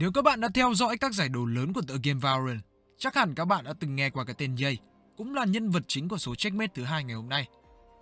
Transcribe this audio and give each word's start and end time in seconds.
Nếu 0.00 0.12
các 0.12 0.24
bạn 0.24 0.40
đã 0.40 0.48
theo 0.54 0.74
dõi 0.74 0.98
các 0.98 1.14
giải 1.14 1.28
đấu 1.28 1.46
lớn 1.46 1.72
của 1.72 1.80
tựa 1.86 1.96
game 2.02 2.20
Valorant, 2.20 2.60
chắc 2.98 3.14
hẳn 3.14 3.34
các 3.34 3.44
bạn 3.44 3.64
đã 3.64 3.72
từng 3.80 3.96
nghe 3.96 4.10
qua 4.10 4.24
cái 4.24 4.34
tên 4.38 4.54
Jay, 4.54 4.76
cũng 5.16 5.34
là 5.34 5.44
nhân 5.44 5.70
vật 5.70 5.82
chính 5.88 6.08
của 6.08 6.18
số 6.18 6.34
checkmate 6.34 6.72
thứ 6.74 6.84
hai 6.84 7.04
ngày 7.04 7.16
hôm 7.16 7.28
nay. 7.28 7.46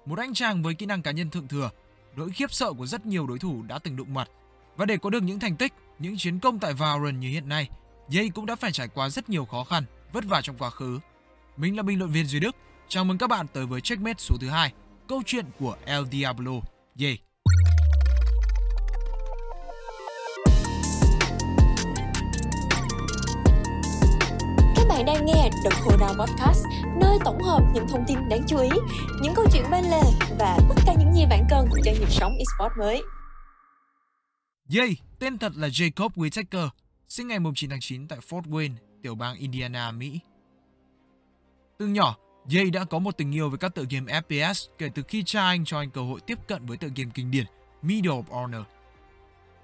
Một 0.07 0.19
anh 0.19 0.35
chàng 0.35 0.63
với 0.63 0.75
kỹ 0.75 0.87
năng 0.87 1.03
cá 1.03 1.11
nhân 1.11 1.31
thượng 1.31 1.49
thừa, 1.49 1.71
nỗi 2.17 2.31
khiếp 2.31 2.53
sợ 2.53 2.73
của 2.73 2.87
rất 2.87 3.07
nhiều 3.07 3.27
đối 3.27 3.39
thủ 3.39 3.63
đã 3.63 3.79
từng 3.79 3.97
đụng 3.97 4.15
mặt. 4.15 4.29
Và 4.77 4.87
để 4.87 4.97
có 4.97 5.11
được 5.11 5.23
những 5.23 5.41
thành 5.41 5.57
tích, 5.57 5.73
những 5.99 6.17
chiến 6.17 6.39
công 6.39 6.59
tại 6.59 6.73
Valorant 6.73 7.21
như 7.21 7.29
hiện 7.29 7.49
nay, 7.49 7.69
Jay 8.09 8.31
cũng 8.35 8.47
đã 8.47 8.57
phải 8.57 8.73
trải 8.73 8.89
qua 8.89 9.09
rất 9.09 9.29
nhiều 9.29 9.45
khó 9.45 9.65
khăn, 9.65 9.85
vất 10.13 10.25
vả 10.25 10.41
trong 10.43 10.59
quá 10.59 10.71
khứ. 10.71 11.01
Mình 11.57 11.77
là 11.77 11.83
bình 11.83 11.99
luận 11.99 12.11
viên 12.11 12.27
Duy 12.27 12.41
Đức, 12.41 12.57
chào 12.89 13.05
mừng 13.05 13.19
các 13.19 13.31
bạn 13.31 13.47
tới 13.53 13.67
với 13.67 13.81
checkmate 13.81 14.19
số 14.19 14.37
thứ 14.41 14.49
hai, 14.49 14.73
câu 15.09 15.23
chuyện 15.27 15.45
của 15.59 15.77
El 15.85 16.05
Diablo, 16.13 16.53
Jay. 16.97 17.17
Bạn 25.51 25.63
The 25.99 26.07
Podcast, 26.19 26.65
nơi 27.01 27.19
tổng 27.25 27.43
hợp 27.43 27.63
những 27.75 27.87
thông 27.89 28.05
tin 28.09 28.19
đáng 28.29 28.43
chú 28.49 28.59
ý, 28.59 28.69
những 29.23 29.33
câu 29.37 29.45
chuyện 29.53 29.65
bên 29.71 29.85
lề 29.85 30.01
và 30.39 30.59
tất 30.69 30.75
cả 30.87 30.95
những 30.99 31.13
gì 31.15 31.27
bạn 31.31 31.47
cần 31.51 31.69
cho 31.85 31.93
nhịp 31.93 32.11
sống 32.11 32.33
esports 32.39 32.79
mới. 32.79 33.03
Yay, 34.77 34.97
tên 35.19 35.39
thật 35.39 35.53
là 35.57 35.69
Jacob 35.69 36.09
Whittaker, 36.09 36.69
sinh 37.09 37.29
ngày 37.29 37.39
9 37.55 37.71
tháng 37.71 37.81
9 37.81 38.09
tại 38.09 38.19
Fort 38.29 38.43
Wayne, 38.43 38.73
tiểu 39.03 39.15
bang 39.15 39.37
Indiana, 39.37 39.91
Mỹ. 39.91 40.21
Từ 41.79 41.87
nhỏ, 41.87 42.17
Jay 42.47 42.73
đã 42.73 42.85
có 42.85 42.99
một 42.99 43.17
tình 43.17 43.35
yêu 43.35 43.49
với 43.49 43.59
các 43.59 43.75
tựa 43.75 43.85
game 43.91 44.21
FPS 44.21 44.69
kể 44.79 44.89
từ 44.95 45.03
khi 45.09 45.23
cha 45.23 45.47
anh 45.47 45.65
cho 45.65 45.79
anh 45.79 45.91
cơ 45.91 46.01
hội 46.01 46.21
tiếp 46.27 46.39
cận 46.49 46.67
với 46.67 46.77
tựa 46.77 46.89
game 46.97 47.11
kinh 47.15 47.31
điển 47.31 47.47
Medal 47.83 48.13
of 48.13 48.23
Honor. 48.31 48.63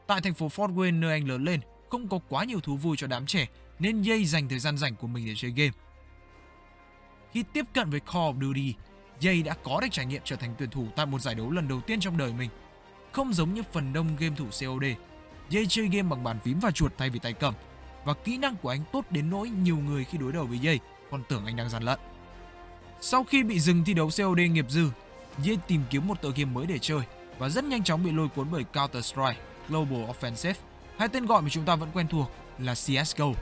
Tại 0.06 0.20
thành 0.20 0.34
phố 0.34 0.48
Fort 0.48 0.74
Wayne 0.74 1.01
nơi 1.01 1.12
anh 1.12 1.28
lớn 1.28 1.45
lên, 1.45 1.60
không 1.90 2.09
có 2.09 2.18
quá 2.28 2.45
nhiều 2.45 2.60
thú 2.60 2.76
vui 2.76 2.96
cho 2.96 3.06
đám 3.06 3.26
trẻ 3.26 3.48
nên 3.82 4.02
Jay 4.02 4.24
dành 4.24 4.48
thời 4.48 4.59
gian 4.59 4.78
rảnh 4.78 4.96
của 4.96 5.06
mình 5.06 5.27
để 5.27 5.32
chơi 5.36 5.50
game. 5.50 5.72
Khi 7.32 7.45
tiếp 7.52 7.65
cận 7.74 7.90
với 7.90 8.01
Call 8.01 8.16
of 8.16 8.40
Duty, 8.40 8.74
Jay 9.20 9.45
đã 9.45 9.54
có 9.65 9.80
được 9.80 9.88
trải 9.90 10.07
nghiệm 10.07 10.23
trở 10.24 10.37
thành 10.37 10.54
tuyển 10.59 10.70
thủ 10.70 10.87
tại 10.96 11.07
một 11.07 11.20
giải 11.20 11.34
đấu 11.34 11.51
lần 11.51 11.68
đầu 11.68 11.80
tiên 11.80 12.01
trong 12.01 12.16
đời 12.16 12.32
mình. 12.38 12.51
Không 13.12 13.32
giống 13.32 13.54
như 13.54 13.62
phần 13.73 13.92
đông 13.92 14.16
game 14.16 14.37
thủ 14.37 14.45
COD, 14.45 14.84
Jay 15.51 15.66
chơi 15.68 15.88
game 15.88 16.02
bằng 16.02 16.24
bàn 16.24 16.38
phím 16.45 16.60
và 16.60 16.70
chuột 16.70 16.92
thay 16.98 17.10
vì 17.10 17.18
tay 17.18 17.32
cầm 17.32 17.54
và 18.04 18.15
kỹ 18.15 18.38
năng 18.38 18.57
của 18.57 18.68
anh 18.68 18.80
tốt 18.92 19.04
đến 19.10 19.30
nỗi 19.30 19.51
nhiều 19.51 19.76
người 19.76 20.04
khi 20.04 20.18
đối 20.18 20.32
đầu 20.32 20.46
với 20.46 20.59
Jay 20.59 20.79
còn 21.10 21.23
tưởng 21.29 21.46
anh 21.46 21.57
đang 21.57 21.70
gian 21.70 21.82
lận. 21.82 21.98
Sau 23.01 23.24
khi 23.24 23.42
bị 23.42 23.60
dừng 23.60 23.85
thi 23.85 23.95
đấu 23.95 24.07
COD 24.07 24.40
nghiệp 24.51 24.66
dư, 24.68 24.90
Jay 25.42 25.57
tìm 25.66 25.82
kiếm 25.90 26.07
một 26.07 26.23
tựa 26.23 26.32
game 26.37 26.52
mới 26.52 26.66
để 26.66 26.79
chơi 26.79 27.01
và 27.38 27.48
rất 27.48 27.64
nhanh 27.64 27.85
chóng 27.85 28.04
bị 28.04 28.12
lôi 28.12 28.29
cuốn 28.29 28.46
bởi 28.51 28.64
Counter-Strike 28.73 29.35
Global 29.68 30.10
Offensive, 30.10 30.54
hay 30.98 31.09
tên 31.09 31.26
gọi 31.26 31.42
mà 31.42 31.48
chúng 31.48 31.64
ta 31.64 31.76
vẫn 31.76 31.90
quen 31.95 32.09
thuộc 32.09 32.30
là 32.59 32.74
CSGO. 32.74 33.32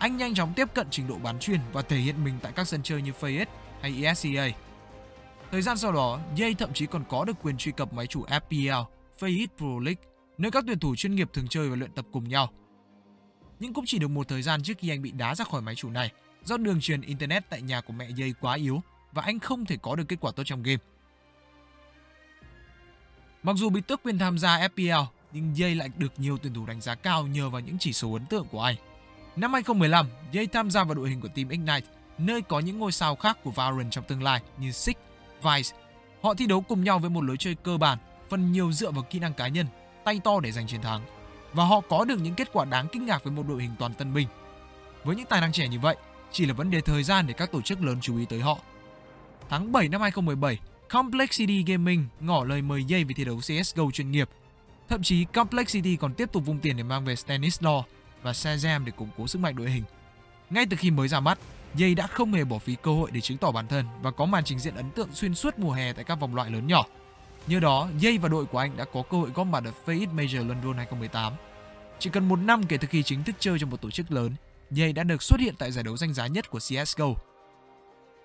Anh 0.00 0.16
nhanh 0.16 0.34
chóng 0.34 0.52
tiếp 0.56 0.68
cận 0.74 0.86
trình 0.90 1.08
độ 1.08 1.18
bán 1.22 1.38
chuyên 1.38 1.60
và 1.72 1.82
thể 1.82 1.96
hiện 1.96 2.24
mình 2.24 2.34
tại 2.42 2.52
các 2.52 2.68
sân 2.68 2.82
chơi 2.82 3.02
như 3.02 3.12
FaZe 3.20 3.46
hay 3.80 4.04
ESEA. 4.04 4.52
Thời 5.50 5.62
gian 5.62 5.76
sau 5.76 5.92
đó, 5.92 6.20
Ye 6.38 6.52
thậm 6.54 6.72
chí 6.72 6.86
còn 6.86 7.04
có 7.08 7.24
được 7.24 7.36
quyền 7.42 7.56
truy 7.56 7.72
cập 7.72 7.92
máy 7.92 8.06
chủ 8.06 8.24
FPL, 8.24 8.84
FaZe 9.18 9.46
Pro 9.56 9.84
League, 9.84 10.02
nơi 10.38 10.50
các 10.50 10.64
tuyển 10.66 10.78
thủ 10.78 10.96
chuyên 10.96 11.14
nghiệp 11.14 11.30
thường 11.32 11.48
chơi 11.48 11.68
và 11.68 11.76
luyện 11.76 11.92
tập 11.92 12.06
cùng 12.12 12.28
nhau. 12.28 12.50
Nhưng 13.58 13.74
cũng 13.74 13.84
chỉ 13.86 13.98
được 13.98 14.08
một 14.08 14.28
thời 14.28 14.42
gian 14.42 14.62
trước 14.62 14.78
khi 14.78 14.88
anh 14.88 15.02
bị 15.02 15.10
đá 15.10 15.34
ra 15.34 15.44
khỏi 15.44 15.60
máy 15.60 15.74
chủ 15.74 15.90
này 15.90 16.10
do 16.44 16.56
đường 16.56 16.80
truyền 16.80 17.00
internet 17.00 17.50
tại 17.50 17.62
nhà 17.62 17.80
của 17.80 17.92
mẹ 17.92 18.08
Ye 18.18 18.32
quá 18.40 18.54
yếu 18.54 18.82
và 19.12 19.22
anh 19.22 19.38
không 19.38 19.66
thể 19.66 19.76
có 19.82 19.96
được 19.96 20.04
kết 20.08 20.16
quả 20.20 20.32
tốt 20.36 20.42
trong 20.46 20.62
game. 20.62 20.82
Mặc 23.42 23.56
dù 23.56 23.70
bị 23.70 23.80
tước 23.80 24.02
quyền 24.02 24.18
tham 24.18 24.38
gia 24.38 24.68
FPL, 24.68 25.04
nhưng 25.32 25.54
Ye 25.58 25.74
lại 25.74 25.90
được 25.98 26.12
nhiều 26.16 26.38
tuyển 26.38 26.54
thủ 26.54 26.66
đánh 26.66 26.80
giá 26.80 26.94
cao 26.94 27.26
nhờ 27.26 27.50
vào 27.50 27.60
những 27.60 27.76
chỉ 27.78 27.92
số 27.92 28.12
ấn 28.12 28.26
tượng 28.26 28.46
của 28.50 28.62
anh. 28.62 28.76
Năm 29.36 29.52
2015, 29.52 30.06
Jay 30.32 30.46
tham 30.52 30.70
gia 30.70 30.84
vào 30.84 30.94
đội 30.94 31.08
hình 31.08 31.20
của 31.20 31.28
team 31.28 31.48
Ignite, 31.48 31.86
nơi 32.18 32.42
có 32.42 32.60
những 32.60 32.78
ngôi 32.78 32.92
sao 32.92 33.16
khác 33.16 33.38
của 33.44 33.50
Valorant 33.50 33.90
trong 33.90 34.04
tương 34.04 34.22
lai 34.22 34.40
như 34.58 34.72
Six, 34.72 34.96
Vice. 35.42 35.76
Họ 36.22 36.34
thi 36.34 36.46
đấu 36.46 36.60
cùng 36.60 36.84
nhau 36.84 36.98
với 36.98 37.10
một 37.10 37.24
lối 37.24 37.36
chơi 37.36 37.54
cơ 37.54 37.76
bản, 37.76 37.98
phần 38.30 38.52
nhiều 38.52 38.72
dựa 38.72 38.90
vào 38.90 39.02
kỹ 39.10 39.18
năng 39.18 39.34
cá 39.34 39.48
nhân, 39.48 39.66
tay 40.04 40.20
to 40.24 40.40
để 40.40 40.52
giành 40.52 40.66
chiến 40.66 40.82
thắng. 40.82 41.00
Và 41.52 41.64
họ 41.64 41.80
có 41.80 42.04
được 42.04 42.20
những 42.22 42.34
kết 42.34 42.48
quả 42.52 42.64
đáng 42.64 42.86
kinh 42.92 43.06
ngạc 43.06 43.24
với 43.24 43.32
một 43.32 43.48
đội 43.48 43.62
hình 43.62 43.70
toàn 43.78 43.94
tân 43.94 44.14
binh. 44.14 44.28
Với 45.04 45.16
những 45.16 45.26
tài 45.26 45.40
năng 45.40 45.52
trẻ 45.52 45.68
như 45.68 45.80
vậy, 45.80 45.96
chỉ 46.32 46.46
là 46.46 46.54
vấn 46.54 46.70
đề 46.70 46.80
thời 46.80 47.02
gian 47.02 47.26
để 47.26 47.34
các 47.34 47.52
tổ 47.52 47.60
chức 47.60 47.82
lớn 47.82 47.98
chú 48.00 48.18
ý 48.18 48.24
tới 48.24 48.40
họ. 48.40 48.58
Tháng 49.48 49.72
7 49.72 49.88
năm 49.88 50.00
2017, 50.00 50.58
Complexity 50.88 51.64
Gaming 51.66 52.04
ngỏ 52.20 52.44
lời 52.44 52.62
mời 52.62 52.84
Jay 52.88 53.06
về 53.06 53.14
thi 53.14 53.24
đấu 53.24 53.36
CSGO 53.36 53.90
chuyên 53.92 54.10
nghiệp. 54.10 54.28
Thậm 54.88 55.02
chí 55.02 55.24
Complexity 55.24 55.96
còn 55.96 56.14
tiếp 56.14 56.32
tục 56.32 56.46
vung 56.46 56.58
tiền 56.58 56.76
để 56.76 56.82
mang 56.82 57.04
về 57.04 57.14
Stanislaw, 57.14 57.82
và 58.22 58.32
Shazam 58.32 58.84
để 58.84 58.92
củng 58.92 59.08
cố 59.18 59.26
sức 59.26 59.38
mạnh 59.38 59.56
đội 59.56 59.70
hình. 59.70 59.84
Ngay 60.50 60.66
từ 60.70 60.76
khi 60.76 60.90
mới 60.90 61.08
ra 61.08 61.20
mắt, 61.20 61.38
Ye 61.78 61.94
đã 61.94 62.06
không 62.06 62.32
hề 62.32 62.44
bỏ 62.44 62.58
phí 62.58 62.76
cơ 62.82 62.90
hội 62.90 63.10
để 63.10 63.20
chứng 63.20 63.38
tỏ 63.38 63.50
bản 63.50 63.66
thân 63.66 63.86
và 64.02 64.10
có 64.10 64.24
màn 64.24 64.44
trình 64.44 64.58
diễn 64.58 64.74
ấn 64.74 64.90
tượng 64.90 65.14
xuyên 65.14 65.34
suốt 65.34 65.58
mùa 65.58 65.72
hè 65.72 65.92
tại 65.92 66.04
các 66.04 66.20
vòng 66.20 66.34
loại 66.34 66.50
lớn 66.50 66.66
nhỏ. 66.66 66.84
Nhờ 67.46 67.60
đó, 67.60 67.88
Ye 68.02 68.18
và 68.18 68.28
đội 68.28 68.46
của 68.46 68.58
anh 68.58 68.76
đã 68.76 68.84
có 68.84 69.02
cơ 69.02 69.18
hội 69.18 69.30
góp 69.34 69.46
mặt 69.46 69.64
ở 69.64 69.72
FaZe 69.86 70.14
Major 70.14 70.48
London 70.48 70.76
2018. 70.76 71.32
Chỉ 71.98 72.10
cần 72.10 72.28
một 72.28 72.36
năm 72.36 72.66
kể 72.66 72.76
từ 72.76 72.88
khi 72.90 73.02
chính 73.02 73.24
thức 73.24 73.36
chơi 73.38 73.58
trong 73.58 73.70
một 73.70 73.82
tổ 73.82 73.90
chức 73.90 74.12
lớn, 74.12 74.34
Ye 74.76 74.92
đã 74.92 75.02
được 75.02 75.22
xuất 75.22 75.40
hiện 75.40 75.54
tại 75.58 75.72
giải 75.72 75.84
đấu 75.84 75.96
danh 75.96 76.14
giá 76.14 76.26
nhất 76.26 76.50
của 76.50 76.58
CSGO. 76.58 77.06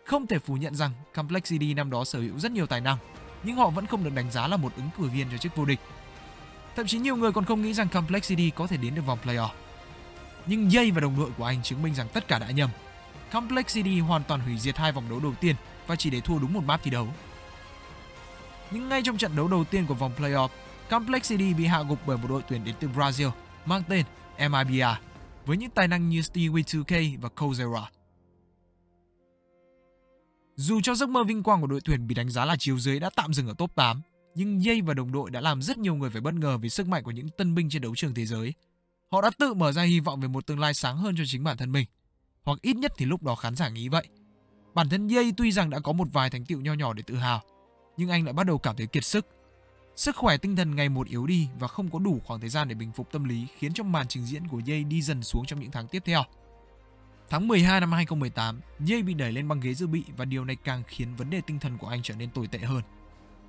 Không 0.06 0.28
thể 0.28 0.40
phủ 0.40 0.54
nhận 0.54 0.76
rằng 0.76 0.92
Complexity 1.16 1.74
năm 1.74 1.90
đó 1.90 2.04
sở 2.04 2.20
hữu 2.20 2.40
rất 2.40 2.52
nhiều 2.52 2.68
tài 2.68 2.82
năng, 2.82 2.98
nhưng 3.44 3.56
họ 3.56 3.70
vẫn 3.70 3.86
không 3.86 4.04
được 4.04 4.16
đánh 4.16 4.32
giá 4.32 4.48
là 4.48 4.58
một 4.58 4.72
ứng 4.76 4.90
cử 4.98 5.04
viên 5.04 5.28
cho 5.32 5.38
chức 5.38 5.56
vô 5.56 5.66
địch. 5.66 5.80
Thậm 6.76 6.88
chí 6.88 6.98
nhiều 6.98 7.16
người 7.16 7.32
còn 7.32 7.46
không 7.46 7.62
nghĩ 7.62 7.74
rằng 7.74 7.90
Complexity 7.90 8.50
có 8.50 8.68
thể 8.68 8.78
đến 8.78 8.96
được 8.96 9.06
vòng 9.06 9.20
playoff. 9.24 9.50
Nhưng 10.48 10.68
Jay 10.68 10.94
và 10.94 11.02
đồng 11.02 11.18
đội 11.18 11.32
của 11.38 11.44
anh 11.44 11.64
chứng 11.64 11.82
minh 11.82 11.96
rằng 11.96 12.08
tất 12.14 12.28
cả 12.28 12.40
đã 12.40 12.52
nhầm. 12.52 12.70
Complex 13.32 13.66
City 13.74 14.00
hoàn 14.00 14.24
toàn 14.24 14.40
hủy 14.40 14.58
diệt 14.58 14.78
hai 14.78 14.92
vòng 14.92 15.10
đấu 15.10 15.20
đầu 15.20 15.34
tiên 15.42 15.56
và 15.88 15.96
chỉ 15.96 16.10
để 16.10 16.22
thua 16.22 16.40
đúng 16.40 16.54
một 16.54 16.64
map 16.64 16.84
thi 16.84 16.92
đấu. 16.92 17.08
Nhưng 18.72 18.90
ngay 18.90 19.02
trong 19.04 19.18
trận 19.18 19.36
đấu 19.36 19.48
đầu 19.48 19.64
tiên 19.64 19.86
của 19.86 19.94
vòng 19.94 20.12
playoff, 20.18 20.50
Complex 20.90 21.30
City 21.30 21.54
bị 21.54 21.66
hạ 21.66 21.84
gục 21.84 22.00
bởi 22.08 22.18
một 22.18 22.28
đội 22.30 22.42
tuyển 22.48 22.64
đến 22.64 22.76
từ 22.80 22.88
Brazil 22.88 23.32
mang 23.66 23.84
tên 23.90 24.06
MIBA 24.38 25.00
với 25.46 25.58
những 25.58 25.70
tài 25.70 25.88
năng 25.88 26.10
như 26.10 26.22
Stevie 26.22 26.64
2K 26.64 27.20
và 27.22 27.30
Kozera. 27.36 27.84
Dù 30.56 30.82
cho 30.82 30.96
giấc 30.96 31.10
mơ 31.10 31.24
vinh 31.24 31.44
quang 31.44 31.62
của 31.62 31.68
đội 31.68 31.82
tuyển 31.86 32.08
bị 32.08 32.16
đánh 32.16 32.30
giá 32.30 32.46
là 32.46 32.56
chiều 32.60 32.80
dưới 32.80 33.00
đã 33.00 33.10
tạm 33.16 33.34
dừng 33.34 33.48
ở 33.48 33.54
top 33.58 33.76
8, 33.76 34.02
nhưng 34.36 34.60
Jay 34.60 34.86
và 34.86 34.94
đồng 34.94 35.12
đội 35.12 35.32
đã 35.32 35.42
làm 35.42 35.62
rất 35.62 35.78
nhiều 35.78 35.96
người 35.96 36.10
phải 36.10 36.22
bất 36.22 36.34
ngờ 36.34 36.58
vì 36.58 36.70
sức 36.70 36.88
mạnh 36.88 37.04
của 37.04 37.12
những 37.12 37.30
tân 37.38 37.56
binh 37.56 37.70
trên 37.70 37.82
đấu 37.82 37.96
trường 37.96 38.14
thế 38.14 38.26
giới 38.26 38.54
Họ 39.12 39.22
đã 39.22 39.30
tự 39.38 39.54
mở 39.54 39.72
ra 39.72 39.84
hy 39.84 40.00
vọng 40.00 40.20
về 40.20 40.28
một 40.28 40.48
tương 40.48 40.60
lai 40.60 40.74
sáng 40.74 40.98
hơn 40.98 41.16
cho 41.18 41.24
chính 41.28 41.44
bản 41.44 41.58
thân 41.58 41.72
mình. 41.72 41.88
Hoặc 42.44 42.62
ít 42.62 42.76
nhất 42.76 42.92
thì 42.98 43.06
lúc 43.06 43.24
đó 43.24 43.36
khán 43.36 43.56
giả 43.56 43.70
nghĩ 43.70 43.90
vậy. 43.90 44.08
Bản 44.74 44.90
thân 44.90 45.08
Ye 45.08 45.32
tuy 45.38 45.52
rằng 45.52 45.70
đã 45.70 45.80
có 45.80 45.92
một 45.92 46.08
vài 46.14 46.30
thành 46.30 46.46
tựu 46.46 46.62
nho 46.62 46.74
nhỏ 46.74 46.94
để 46.94 47.04
tự 47.08 47.16
hào, 47.16 47.42
nhưng 47.98 48.10
anh 48.10 48.24
lại 48.24 48.34
bắt 48.34 48.48
đầu 48.48 48.58
cảm 48.58 48.76
thấy 48.76 48.88
kiệt 48.88 49.06
sức. 49.06 49.28
Sức 49.96 50.16
khỏe 50.16 50.38
tinh 50.38 50.56
thần 50.56 50.76
ngày 50.76 50.90
một 50.90 51.08
yếu 51.08 51.28
đi 51.28 51.48
và 51.60 51.68
không 51.68 51.92
có 51.92 52.00
đủ 52.00 52.22
khoảng 52.26 52.40
thời 52.40 52.50
gian 52.50 52.68
để 52.68 52.76
bình 52.76 52.92
phục 52.92 53.12
tâm 53.12 53.24
lý 53.24 53.48
khiến 53.58 53.74
cho 53.74 53.84
màn 53.84 54.08
trình 54.08 54.26
diễn 54.26 54.48
của 54.48 54.62
Ye 54.68 54.84
đi 54.84 55.02
dần 55.02 55.24
xuống 55.24 55.46
trong 55.46 55.60
những 55.60 55.72
tháng 55.72 55.88
tiếp 55.88 56.04
theo. 56.06 56.24
Tháng 57.30 57.48
12 57.48 57.80
năm 57.80 57.92
2018, 57.92 58.62
Ye 58.90 59.02
bị 59.02 59.14
đẩy 59.14 59.32
lên 59.32 59.48
băng 59.48 59.60
ghế 59.60 59.74
dự 59.74 59.88
bị 59.88 60.04
và 60.18 60.26
điều 60.26 60.46
này 60.46 60.56
càng 60.64 60.84
khiến 60.88 61.16
vấn 61.16 61.30
đề 61.30 61.42
tinh 61.48 61.60
thần 61.60 61.78
của 61.78 61.88
anh 61.88 62.00
trở 62.04 62.16
nên 62.16 62.30
tồi 62.30 62.48
tệ 62.48 62.60
hơn. 62.60 62.82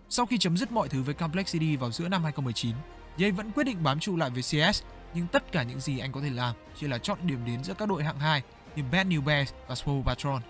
Sau 0.09 0.27
khi 0.27 0.38
chấm 0.38 0.56
dứt 0.56 0.73
mọi 0.73 0.88
thứ 0.88 1.03
với 1.03 1.15
Complexity 1.15 1.77
vào 1.77 1.91
giữa 1.91 2.09
năm 2.09 2.23
2019, 2.23 2.77
Jay 3.19 3.34
vẫn 3.34 3.53
quyết 3.53 3.65
định 3.65 3.82
bám 3.82 4.00
trụ 4.00 4.16
lại 4.16 4.31
với 4.31 4.43
CS 4.43 4.82
nhưng 5.15 5.27
tất 5.27 5.53
cả 5.53 5.62
những 5.62 5.81
gì 5.81 5.99
anh 5.99 6.12
có 6.12 6.21
thể 6.21 6.31
làm 6.31 6.54
chỉ 6.77 6.88
là 6.88 6.99
chọn 6.99 7.19
điểm 7.22 7.38
đến 7.47 7.65
giữa 7.65 7.75
các 7.75 7.88
đội 7.88 8.04
hạng 8.04 8.19
2 8.19 8.43
như 8.77 8.82
Bad 8.93 9.06
New 9.06 9.25
Bears 9.25 9.53
và 9.66 9.75
Swole 9.75 10.03
Patron. 10.03 10.43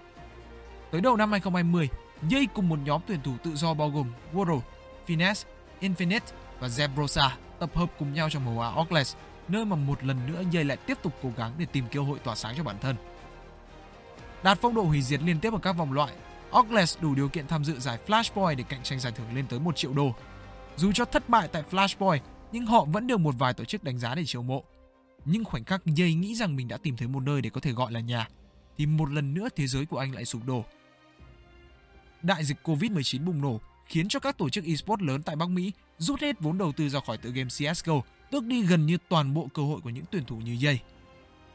Tới 0.90 1.00
đầu 1.00 1.16
năm 1.16 1.30
2020, 1.30 1.88
Jay 2.28 2.46
cùng 2.54 2.68
một 2.68 2.78
nhóm 2.84 3.00
tuyển 3.06 3.20
thủ 3.22 3.32
tự 3.44 3.54
do 3.54 3.74
bao 3.74 3.90
gồm 3.90 4.12
World, 4.32 4.60
Finesse, 5.06 5.44
Infinite 5.80 6.20
và 6.60 6.68
Zebrosa 6.68 7.30
tập 7.58 7.70
hợp 7.74 7.90
cùng 7.98 8.12
nhau 8.12 8.30
trong 8.30 8.44
màu 8.44 8.60
áo 8.60 8.72
Oculus, 8.76 9.14
nơi 9.48 9.64
mà 9.64 9.76
một 9.76 10.04
lần 10.04 10.26
nữa 10.26 10.42
Jay 10.52 10.66
lại 10.66 10.76
tiếp 10.76 10.98
tục 11.02 11.12
cố 11.22 11.32
gắng 11.36 11.52
để 11.58 11.66
tìm 11.72 11.84
cơ 11.92 12.00
hội 12.00 12.18
tỏa 12.18 12.34
sáng 12.34 12.54
cho 12.56 12.62
bản 12.62 12.76
thân. 12.80 12.96
Đạt 14.42 14.58
phong 14.62 14.74
độ 14.74 14.82
hủy 14.82 15.02
diệt 15.02 15.22
liên 15.22 15.40
tiếp 15.40 15.52
ở 15.52 15.58
các 15.58 15.72
vòng 15.72 15.92
loại, 15.92 16.12
Oculus 16.50 16.98
đủ 17.00 17.14
điều 17.14 17.28
kiện 17.28 17.46
tham 17.46 17.64
dự 17.64 17.78
giải 17.78 17.98
Flashpoint 18.06 18.56
để 18.56 18.64
cạnh 18.68 18.82
tranh 18.82 19.00
giải 19.00 19.12
thưởng 19.12 19.34
lên 19.34 19.46
tới 19.46 19.58
1 19.58 19.76
triệu 19.76 19.92
đô. 19.92 20.14
Dù 20.76 20.92
cho 20.92 21.04
thất 21.04 21.28
bại 21.28 21.48
tại 21.48 21.62
Flashpoint, 21.70 22.18
nhưng 22.56 22.66
họ 22.66 22.84
vẫn 22.84 23.06
được 23.06 23.20
một 23.20 23.34
vài 23.38 23.54
tổ 23.54 23.64
chức 23.64 23.84
đánh 23.84 23.98
giá 23.98 24.14
để 24.14 24.24
chiều 24.26 24.42
mộ. 24.42 24.64
Nhưng 25.24 25.44
khoảnh 25.44 25.64
khắc 25.64 25.86
dây 25.86 26.14
nghĩ 26.14 26.34
rằng 26.34 26.56
mình 26.56 26.68
đã 26.68 26.76
tìm 26.76 26.96
thấy 26.96 27.08
một 27.08 27.20
nơi 27.20 27.42
để 27.42 27.50
có 27.50 27.60
thể 27.60 27.72
gọi 27.72 27.92
là 27.92 28.00
nhà, 28.00 28.28
thì 28.78 28.86
một 28.86 29.10
lần 29.10 29.34
nữa 29.34 29.48
thế 29.56 29.66
giới 29.66 29.86
của 29.86 29.98
anh 29.98 30.14
lại 30.14 30.24
sụp 30.24 30.46
đổ. 30.46 30.64
Đại 32.22 32.44
dịch 32.44 32.56
Covid-19 32.64 33.24
bùng 33.24 33.42
nổ 33.42 33.60
khiến 33.86 34.08
cho 34.08 34.20
các 34.20 34.38
tổ 34.38 34.48
chức 34.48 34.64
esports 34.64 35.02
lớn 35.02 35.22
tại 35.22 35.36
Bắc 35.36 35.48
Mỹ 35.48 35.72
rút 35.98 36.20
hết 36.20 36.40
vốn 36.40 36.58
đầu 36.58 36.72
tư 36.72 36.88
ra 36.88 37.00
khỏi 37.06 37.18
tựa 37.18 37.30
game 37.30 37.48
CSGO, 37.48 38.00
tước 38.30 38.44
đi 38.44 38.62
gần 38.62 38.86
như 38.86 38.98
toàn 39.08 39.34
bộ 39.34 39.48
cơ 39.54 39.62
hội 39.62 39.80
của 39.80 39.90
những 39.90 40.04
tuyển 40.10 40.24
thủ 40.24 40.36
như 40.36 40.52
dây. 40.52 40.80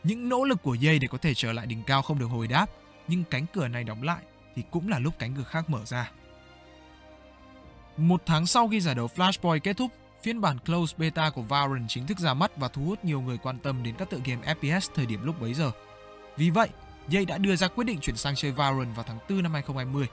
Những 0.04 0.30
nỗ 0.30 0.44
lực 0.44 0.64
của 0.64 0.74
dây 0.74 1.00
để 1.00 1.08
có 1.08 1.18
thể 1.18 1.34
trở 1.34 1.54
lại 1.54 1.66
đỉnh 1.66 1.84
cao 1.84 2.02
không 2.02 2.20
được 2.20 2.28
hồi 2.28 2.48
đáp, 2.48 2.66
nhưng 3.08 3.24
cánh 3.24 3.46
cửa 3.54 3.68
này 3.68 3.84
đóng 3.84 4.04
lại 4.04 4.24
thì 4.56 4.64
cũng 4.72 4.90
là 4.90 5.00
lúc 5.00 5.14
cánh 5.20 5.36
cửa 5.36 5.44
khác 5.44 5.70
mở 5.70 5.86
ra. 5.86 6.12
Một 7.98 8.22
tháng 8.26 8.46
sau 8.46 8.68
khi 8.68 8.82
giải 8.82 8.96
đấu 8.96 9.08
Flashpoint 9.16 9.60
kết 9.60 9.78
thúc, 9.78 9.92
Phiên 10.24 10.42
bản 10.42 10.60
closed 10.60 10.98
beta 10.98 11.30
của 11.30 11.42
Valorant 11.42 11.90
chính 11.90 12.08
thức 12.08 12.20
ra 12.20 12.34
mắt 12.34 12.58
và 12.58 12.68
thu 12.68 12.86
hút 12.86 13.06
nhiều 13.06 13.22
người 13.22 13.38
quan 13.38 13.60
tâm 13.60 13.84
đến 13.84 13.96
các 13.98 14.10
tựa 14.10 14.20
game 14.26 14.54
FPS 14.54 14.90
thời 14.96 15.06
điểm 15.06 15.26
lúc 15.26 15.42
bấy 15.42 15.54
giờ. 15.54 15.72
Vì 16.38 16.50
vậy, 16.50 16.70
Jay 17.10 17.26
đã 17.26 17.38
đưa 17.38 17.56
ra 17.56 17.68
quyết 17.68 17.84
định 17.84 18.00
chuyển 18.00 18.16
sang 18.16 18.36
chơi 18.36 18.52
Valorant 18.52 18.96
vào 18.96 19.06
tháng 19.08 19.20
4 19.30 19.44
năm 19.44 19.54
2020. 19.54 20.08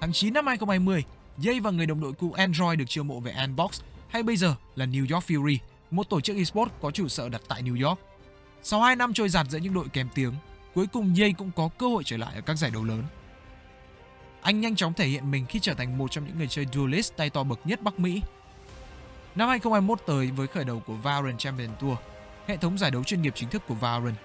Tháng 0.00 0.12
9 0.12 0.34
năm 0.34 0.46
2020, 0.46 1.04
Jay 1.38 1.62
và 1.62 1.70
người 1.70 1.86
đồng 1.86 2.00
đội 2.00 2.12
cũ 2.12 2.32
Android 2.32 2.78
được 2.78 2.84
chiêu 2.88 3.04
mộ 3.04 3.20
về 3.20 3.32
Anbox, 3.32 3.80
hay 4.08 4.22
bây 4.22 4.36
giờ 4.36 4.54
là 4.76 4.86
New 4.86 5.14
York 5.14 5.26
Fury, 5.26 5.58
một 5.90 6.10
tổ 6.10 6.20
chức 6.20 6.36
esports 6.36 6.72
có 6.80 6.90
trụ 6.90 7.08
sở 7.08 7.28
đặt 7.28 7.42
tại 7.48 7.62
New 7.62 7.88
York. 7.88 8.00
Sau 8.62 8.80
2 8.82 8.96
năm 8.96 9.12
trôi 9.12 9.28
giạt 9.28 9.46
giữa 9.50 9.58
những 9.58 9.74
đội 9.74 9.88
kém 9.92 10.08
tiếng, 10.14 10.32
cuối 10.74 10.86
cùng 10.86 11.14
Jay 11.14 11.34
cũng 11.38 11.50
có 11.56 11.68
cơ 11.78 11.88
hội 11.88 12.02
trở 12.04 12.16
lại 12.16 12.34
ở 12.34 12.40
các 12.40 12.54
giải 12.54 12.70
đấu 12.70 12.84
lớn. 12.84 13.02
Anh 14.42 14.60
nhanh 14.60 14.76
chóng 14.76 14.94
thể 14.94 15.06
hiện 15.06 15.30
mình 15.30 15.46
khi 15.46 15.58
trở 15.58 15.74
thành 15.74 15.98
một 15.98 16.10
trong 16.10 16.26
những 16.26 16.38
người 16.38 16.48
chơi 16.48 16.66
duelist 16.72 17.16
tay 17.16 17.30
to 17.30 17.42
bậc 17.42 17.60
nhất 17.64 17.82
Bắc 17.82 17.98
Mỹ. 17.98 18.22
Năm 19.34 19.48
2021 19.48 20.00
tới 20.06 20.30
với 20.30 20.46
khởi 20.46 20.64
đầu 20.64 20.82
của 20.86 20.94
Valorant 20.94 21.38
Champion 21.38 21.70
Tour, 21.80 21.98
hệ 22.46 22.56
thống 22.56 22.78
giải 22.78 22.90
đấu 22.90 23.04
chuyên 23.04 23.22
nghiệp 23.22 23.32
chính 23.36 23.48
thức 23.48 23.62
của 23.68 23.74
Valorant. 23.74 24.16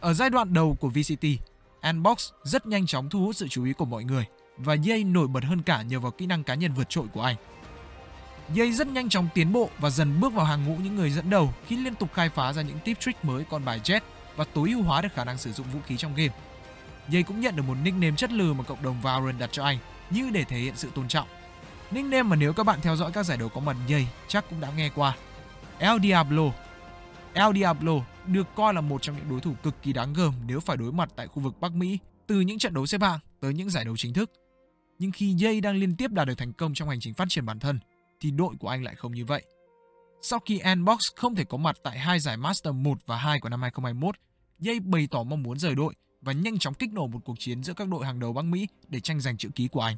Ở 0.00 0.14
giai 0.14 0.30
đoạn 0.30 0.54
đầu 0.54 0.76
của 0.80 0.88
VCT, 0.88 1.24
Anbox 1.80 2.30
rất 2.42 2.66
nhanh 2.66 2.86
chóng 2.86 3.08
thu 3.08 3.20
hút 3.20 3.36
sự 3.36 3.48
chú 3.48 3.64
ý 3.64 3.72
của 3.72 3.84
mọi 3.84 4.04
người 4.04 4.24
và 4.56 4.76
EA 4.86 4.98
nổi 5.04 5.28
bật 5.28 5.44
hơn 5.44 5.62
cả 5.62 5.82
nhờ 5.82 6.00
vào 6.00 6.12
kỹ 6.12 6.26
năng 6.26 6.44
cá 6.44 6.54
nhân 6.54 6.72
vượt 6.72 6.88
trội 6.88 7.06
của 7.12 7.22
anh. 7.22 7.36
EA 8.56 8.72
rất 8.72 8.86
nhanh 8.86 9.08
chóng 9.08 9.28
tiến 9.34 9.52
bộ 9.52 9.68
và 9.78 9.90
dần 9.90 10.20
bước 10.20 10.32
vào 10.32 10.46
hàng 10.46 10.64
ngũ 10.64 10.76
những 10.76 10.96
người 10.96 11.10
dẫn 11.10 11.30
đầu 11.30 11.54
khi 11.66 11.76
liên 11.76 11.94
tục 11.94 12.08
khai 12.12 12.28
phá 12.28 12.52
ra 12.52 12.62
những 12.62 12.78
tip 12.84 13.00
trick 13.00 13.24
mới 13.24 13.44
con 13.50 13.64
bài 13.64 13.80
Jet 13.84 14.00
và 14.36 14.44
tối 14.54 14.70
ưu 14.70 14.82
hóa 14.82 15.02
được 15.02 15.08
khả 15.14 15.24
năng 15.24 15.38
sử 15.38 15.52
dụng 15.52 15.66
vũ 15.72 15.78
khí 15.86 15.96
trong 15.96 16.14
game. 16.14 16.32
Jay 17.08 17.22
cũng 17.22 17.40
nhận 17.40 17.56
được 17.56 17.62
một 17.62 17.76
nickname 17.84 18.16
chất 18.16 18.32
lừ 18.32 18.52
mà 18.52 18.64
cộng 18.64 18.82
đồng 18.82 19.00
Valorant 19.00 19.38
đặt 19.38 19.52
cho 19.52 19.64
anh 19.64 19.78
như 20.10 20.30
để 20.30 20.44
thể 20.44 20.58
hiện 20.58 20.76
sự 20.76 20.90
tôn 20.94 21.08
trọng. 21.08 21.28
Nickname 21.90 22.22
mà 22.22 22.36
nếu 22.36 22.52
các 22.52 22.64
bạn 22.64 22.78
theo 22.82 22.96
dõi 22.96 23.12
các 23.12 23.22
giải 23.22 23.38
đấu 23.38 23.48
có 23.48 23.60
mặt 23.60 23.76
Jay 23.88 24.04
chắc 24.28 24.44
cũng 24.50 24.60
đã 24.60 24.72
nghe 24.76 24.90
qua. 24.94 25.16
El 25.78 26.00
Diablo 26.02 26.50
El 27.34 27.54
Diablo 27.54 27.92
được 28.26 28.46
coi 28.54 28.74
là 28.74 28.80
một 28.80 29.02
trong 29.02 29.16
những 29.16 29.28
đối 29.30 29.40
thủ 29.40 29.54
cực 29.62 29.82
kỳ 29.82 29.92
đáng 29.92 30.12
gờm 30.12 30.34
nếu 30.46 30.60
phải 30.60 30.76
đối 30.76 30.92
mặt 30.92 31.08
tại 31.16 31.26
khu 31.26 31.42
vực 31.42 31.60
Bắc 31.60 31.72
Mỹ, 31.72 31.98
từ 32.26 32.40
những 32.40 32.58
trận 32.58 32.74
đấu 32.74 32.86
xếp 32.86 33.00
hạng 33.00 33.18
tới 33.40 33.54
những 33.54 33.70
giải 33.70 33.84
đấu 33.84 33.96
chính 33.96 34.12
thức. 34.12 34.30
Nhưng 34.98 35.12
khi 35.12 35.34
Jay 35.34 35.60
đang 35.60 35.76
liên 35.76 35.96
tiếp 35.96 36.10
đạt 36.10 36.28
được 36.28 36.38
thành 36.38 36.52
công 36.52 36.74
trong 36.74 36.88
hành 36.88 37.00
trình 37.00 37.14
phát 37.14 37.28
triển 37.28 37.46
bản 37.46 37.58
thân, 37.58 37.78
thì 38.20 38.30
đội 38.30 38.54
của 38.60 38.68
anh 38.68 38.84
lại 38.84 38.94
không 38.94 39.12
như 39.12 39.24
vậy. 39.24 39.42
Sau 40.22 40.38
khi 40.46 40.60
Nbox 40.74 40.98
không 41.16 41.34
thể 41.34 41.44
có 41.44 41.56
mặt 41.56 41.76
tại 41.82 41.98
hai 41.98 42.20
giải 42.20 42.36
Master 42.36 42.74
1 42.74 42.98
và 43.06 43.16
2 43.16 43.40
của 43.40 43.48
năm 43.48 43.62
2021, 43.62 44.16
Jay 44.60 44.90
bày 44.90 45.08
tỏ 45.10 45.22
mong 45.22 45.42
muốn 45.42 45.58
rời 45.58 45.74
đội 45.74 45.94
và 46.22 46.32
nhanh 46.32 46.58
chóng 46.58 46.74
kích 46.74 46.92
nổ 46.92 47.06
một 47.06 47.18
cuộc 47.24 47.38
chiến 47.38 47.62
giữa 47.62 47.74
các 47.74 47.88
đội 47.88 48.06
hàng 48.06 48.20
đầu 48.20 48.32
Bắc 48.32 48.44
Mỹ 48.44 48.68
để 48.88 49.00
tranh 49.00 49.20
giành 49.20 49.36
chữ 49.36 49.48
ký 49.54 49.68
của 49.68 49.80
anh. 49.80 49.96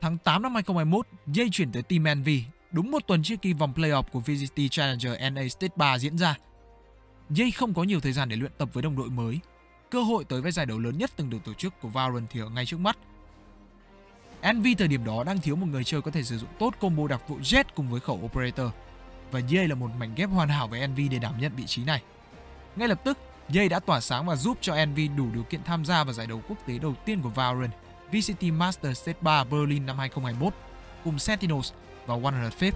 Tháng 0.00 0.18
8 0.18 0.42
năm 0.42 0.54
2021, 0.54 1.06
EA 1.36 1.46
chuyển 1.52 1.72
tới 1.72 1.82
Team 1.82 2.04
Envy 2.04 2.44
đúng 2.70 2.90
một 2.90 3.02
tuần 3.06 3.22
trước 3.22 3.34
khi 3.42 3.52
vòng 3.52 3.72
playoff 3.76 4.02
của 4.02 4.20
VGT 4.20 4.60
Challenger 4.70 5.12
NA 5.32 5.48
State 5.48 5.74
3 5.76 5.98
diễn 5.98 6.18
ra. 6.18 6.36
Jay 7.30 7.50
không 7.56 7.74
có 7.74 7.82
nhiều 7.82 8.00
thời 8.00 8.12
gian 8.12 8.28
để 8.28 8.36
luyện 8.36 8.52
tập 8.58 8.68
với 8.72 8.82
đồng 8.82 8.96
đội 8.96 9.10
mới. 9.10 9.38
Cơ 9.90 10.02
hội 10.02 10.24
tới 10.24 10.40
với 10.40 10.52
giải 10.52 10.66
đấu 10.66 10.78
lớn 10.78 10.98
nhất 10.98 11.10
từng 11.16 11.30
được 11.30 11.38
tổ 11.44 11.54
chức 11.54 11.80
của 11.80 11.88
Valorant 11.88 12.30
thì 12.30 12.40
ở 12.40 12.48
ngay 12.48 12.66
trước 12.66 12.80
mắt. 12.80 12.98
Envy 14.40 14.74
thời 14.74 14.88
điểm 14.88 15.04
đó 15.04 15.24
đang 15.24 15.40
thiếu 15.40 15.56
một 15.56 15.66
người 15.66 15.84
chơi 15.84 16.02
có 16.02 16.10
thể 16.10 16.22
sử 16.22 16.38
dụng 16.38 16.50
tốt 16.58 16.74
combo 16.80 17.08
đặc 17.08 17.28
vụ 17.28 17.38
Jet 17.38 17.64
cùng 17.74 17.90
với 17.90 18.00
khẩu 18.00 18.20
Operator. 18.24 18.66
Và 19.30 19.40
Jay 19.40 19.68
là 19.68 19.74
một 19.74 19.90
mảnh 19.98 20.14
ghép 20.16 20.30
hoàn 20.30 20.48
hảo 20.48 20.68
với 20.68 20.80
Envy 20.80 21.08
để 21.08 21.18
đảm 21.18 21.34
nhận 21.40 21.52
vị 21.56 21.64
trí 21.66 21.84
này. 21.84 22.02
Ngay 22.76 22.88
lập 22.88 23.00
tức, 23.04 23.18
EA 23.52 23.68
đã 23.68 23.80
tỏa 23.80 24.00
sáng 24.00 24.26
và 24.26 24.36
giúp 24.36 24.58
cho 24.60 24.74
Envy 24.74 25.08
đủ 25.08 25.30
điều 25.34 25.42
kiện 25.42 25.62
tham 25.64 25.84
gia 25.84 26.04
vào 26.04 26.12
giải 26.12 26.26
đấu 26.26 26.40
quốc 26.48 26.56
tế 26.66 26.78
đầu 26.78 26.94
tiên 27.04 27.22
của 27.22 27.28
Valorant, 27.28 27.72
VCT 28.12 28.42
Masters 28.42 29.02
Set 29.02 29.22
3 29.22 29.44
Berlin 29.44 29.86
năm 29.86 29.98
2021, 29.98 30.54
cùng 31.04 31.18
Sentinels 31.18 31.72
và 32.06 32.16
105. 32.16 32.72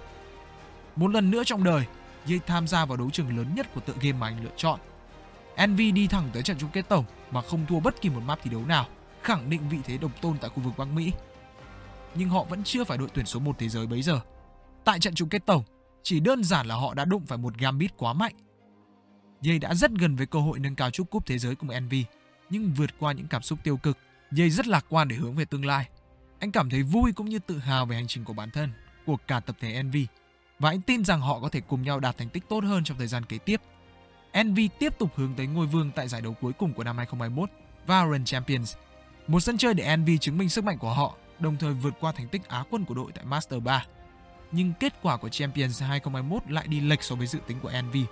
Một 0.95 1.07
lần 1.07 1.31
nữa 1.31 1.43
trong 1.45 1.63
đời, 1.63 1.85
EA 2.27 2.39
tham 2.47 2.67
gia 2.67 2.85
vào 2.85 2.97
đấu 2.97 3.09
trường 3.09 3.37
lớn 3.37 3.47
nhất 3.55 3.73
của 3.75 3.81
tựa 3.81 3.93
game 4.01 4.17
mà 4.19 4.27
anh 4.27 4.43
lựa 4.43 4.51
chọn. 4.57 4.79
Envy 5.55 5.91
đi 5.91 6.07
thẳng 6.07 6.29
tới 6.33 6.43
trận 6.43 6.57
chung 6.59 6.69
kết 6.73 6.89
tổng 6.89 7.05
mà 7.31 7.41
không 7.41 7.65
thua 7.65 7.79
bất 7.79 8.01
kỳ 8.01 8.09
một 8.09 8.21
map 8.25 8.39
thi 8.43 8.51
đấu 8.51 8.65
nào, 8.65 8.87
khẳng 9.23 9.49
định 9.49 9.69
vị 9.69 9.77
thế 9.83 9.97
độc 9.97 10.11
tôn 10.21 10.37
tại 10.37 10.49
khu 10.49 10.63
vực 10.63 10.73
Bắc 10.77 10.87
Mỹ. 10.87 11.11
Nhưng 12.15 12.29
họ 12.29 12.43
vẫn 12.43 12.63
chưa 12.63 12.83
phải 12.83 12.97
đội 12.97 13.09
tuyển 13.13 13.25
số 13.25 13.39
1 13.39 13.55
thế 13.59 13.69
giới 13.69 13.87
bấy 13.87 14.01
giờ. 14.01 14.19
Tại 14.83 14.99
trận 14.99 15.15
chung 15.15 15.29
kết 15.29 15.45
tổng, 15.45 15.63
chỉ 16.03 16.19
đơn 16.19 16.43
giản 16.43 16.67
là 16.67 16.75
họ 16.75 16.93
đã 16.93 17.05
đụng 17.05 17.25
phải 17.25 17.37
một 17.37 17.57
Gambit 17.57 17.97
quá 17.97 18.13
mạnh. 18.13 18.33
EA 19.41 19.57
đã 19.57 19.73
rất 19.73 19.91
gần 19.91 20.15
với 20.15 20.25
cơ 20.25 20.39
hội 20.39 20.59
nâng 20.59 20.75
cao 20.75 20.91
chúc 20.91 21.09
cúp 21.09 21.25
thế 21.25 21.37
giới 21.37 21.55
cùng 21.55 21.69
Envy, 21.69 22.05
nhưng 22.49 22.73
vượt 22.73 22.89
qua 22.99 23.11
những 23.11 23.27
cảm 23.27 23.41
xúc 23.41 23.59
tiêu 23.63 23.77
cực, 23.77 23.97
EA 24.37 24.49
rất 24.49 24.67
lạc 24.67 24.85
quan 24.89 25.07
để 25.07 25.15
hướng 25.15 25.35
về 25.35 25.45
tương 25.45 25.65
lai. 25.65 25.89
Anh 26.39 26.51
cảm 26.51 26.69
thấy 26.69 26.83
vui 26.83 27.11
cũng 27.11 27.29
như 27.29 27.39
tự 27.39 27.57
hào 27.57 27.85
về 27.85 27.95
hành 27.95 28.07
trình 28.07 28.25
của 28.25 28.33
bản 28.33 28.51
thân 28.51 28.71
của 29.05 29.17
cả 29.27 29.39
tập 29.39 29.55
thể 29.59 29.73
Envy 29.73 30.07
và 30.59 30.69
anh 30.69 30.81
tin 30.81 31.05
rằng 31.05 31.21
họ 31.21 31.39
có 31.39 31.49
thể 31.49 31.61
cùng 31.61 31.81
nhau 31.81 31.99
đạt 31.99 32.17
thành 32.17 32.29
tích 32.29 32.43
tốt 32.49 32.63
hơn 32.63 32.83
trong 32.83 32.97
thời 32.97 33.07
gian 33.07 33.25
kế 33.25 33.37
tiếp. 33.37 33.61
Envy 34.31 34.69
tiếp 34.79 34.93
tục 34.97 35.09
hướng 35.15 35.33
tới 35.37 35.47
ngôi 35.47 35.67
vương 35.67 35.91
tại 35.95 36.07
giải 36.07 36.21
đấu 36.21 36.35
cuối 36.41 36.53
cùng 36.53 36.73
của 36.73 36.83
năm 36.83 36.97
2021, 36.97 37.49
Valorant 37.87 38.25
Champions. 38.25 38.75
Một 39.27 39.39
sân 39.39 39.57
chơi 39.57 39.73
để 39.73 39.83
Envy 39.83 40.17
chứng 40.17 40.37
minh 40.37 40.49
sức 40.49 40.63
mạnh 40.63 40.77
của 40.77 40.93
họ, 40.93 41.15
đồng 41.39 41.57
thời 41.57 41.73
vượt 41.73 41.93
qua 41.99 42.11
thành 42.11 42.27
tích 42.27 42.47
Á 42.47 42.63
quân 42.69 42.85
của 42.85 42.93
đội 42.93 43.11
tại 43.11 43.25
Master 43.25 43.63
3. 43.63 43.85
Nhưng 44.51 44.73
kết 44.79 44.93
quả 45.01 45.17
của 45.17 45.29
Champions 45.29 45.81
2021 45.81 46.51
lại 46.51 46.67
đi 46.67 46.79
lệch 46.79 47.03
so 47.03 47.15
với 47.15 47.27
dự 47.27 47.39
tính 47.47 47.59
của 47.59 47.69
Envy. 47.69 48.05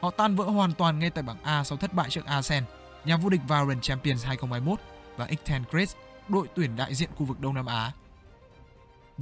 Họ 0.00 0.10
tan 0.10 0.36
vỡ 0.36 0.44
hoàn 0.44 0.72
toàn 0.72 0.98
ngay 0.98 1.10
tại 1.10 1.22
bảng 1.22 1.42
A 1.42 1.64
sau 1.64 1.78
thất 1.78 1.94
bại 1.94 2.10
trước 2.10 2.26
Asen, 2.26 2.64
nhà 3.04 3.16
vô 3.16 3.28
địch 3.28 3.40
Valorant 3.48 3.82
Champions 3.82 4.24
2021 4.24 4.80
và 5.16 5.26
X10 5.26 5.86
đội 6.28 6.46
tuyển 6.54 6.76
đại 6.76 6.94
diện 6.94 7.10
khu 7.16 7.26
vực 7.26 7.40
Đông 7.40 7.54
Nam 7.54 7.66
Á. 7.66 7.92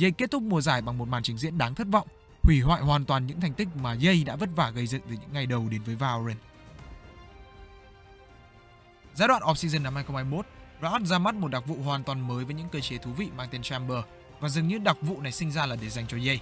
Ye 0.01 0.11
kết 0.11 0.31
thúc 0.31 0.43
mùa 0.43 0.61
giải 0.61 0.83
bằng 0.83 0.99
một 0.99 1.09
màn 1.09 1.23
trình 1.23 1.39
diễn 1.39 1.59
đáng 1.59 1.75
thất 1.75 1.87
vọng, 1.91 2.09
hủy 2.43 2.61
hoại 2.61 2.83
hoàn 2.83 3.05
toàn 3.05 3.27
những 3.27 3.41
thành 3.41 3.55
tích 3.55 3.69
mà 3.83 3.97
Ye 4.03 4.15
đã 4.27 4.37
vất 4.37 4.49
vả 4.57 4.71
gây 4.71 4.87
dựng 4.87 5.03
từ 5.09 5.17
những 5.21 5.33
ngày 5.33 5.47
đầu 5.47 5.69
đến 5.71 5.83
với 5.83 5.95
Valorant. 5.95 6.39
Giai 9.15 9.29
đoạn 9.29 9.43
off-season 9.43 9.83
năm 9.83 9.95
2021, 9.95 10.47
Riot 10.83 11.09
ra 11.09 11.19
mắt 11.19 11.35
một 11.35 11.49
đặc 11.49 11.67
vụ 11.67 11.77
hoàn 11.83 12.03
toàn 12.03 12.29
mới 12.29 12.45
với 12.45 12.55
những 12.55 12.69
cơ 12.69 12.81
chế 12.81 12.99
thú 12.99 13.11
vị 13.13 13.29
mang 13.37 13.49
tên 13.51 13.63
Chamber 13.63 13.99
và 14.41 14.49
dường 14.49 14.69
như 14.69 14.79
đặc 14.79 14.97
vụ 15.01 15.21
này 15.21 15.33
sinh 15.33 15.53
ra 15.53 15.67
là 15.67 15.77
để 15.77 15.89
dành 15.89 16.07
cho 16.07 16.17
Ye. 16.17 16.39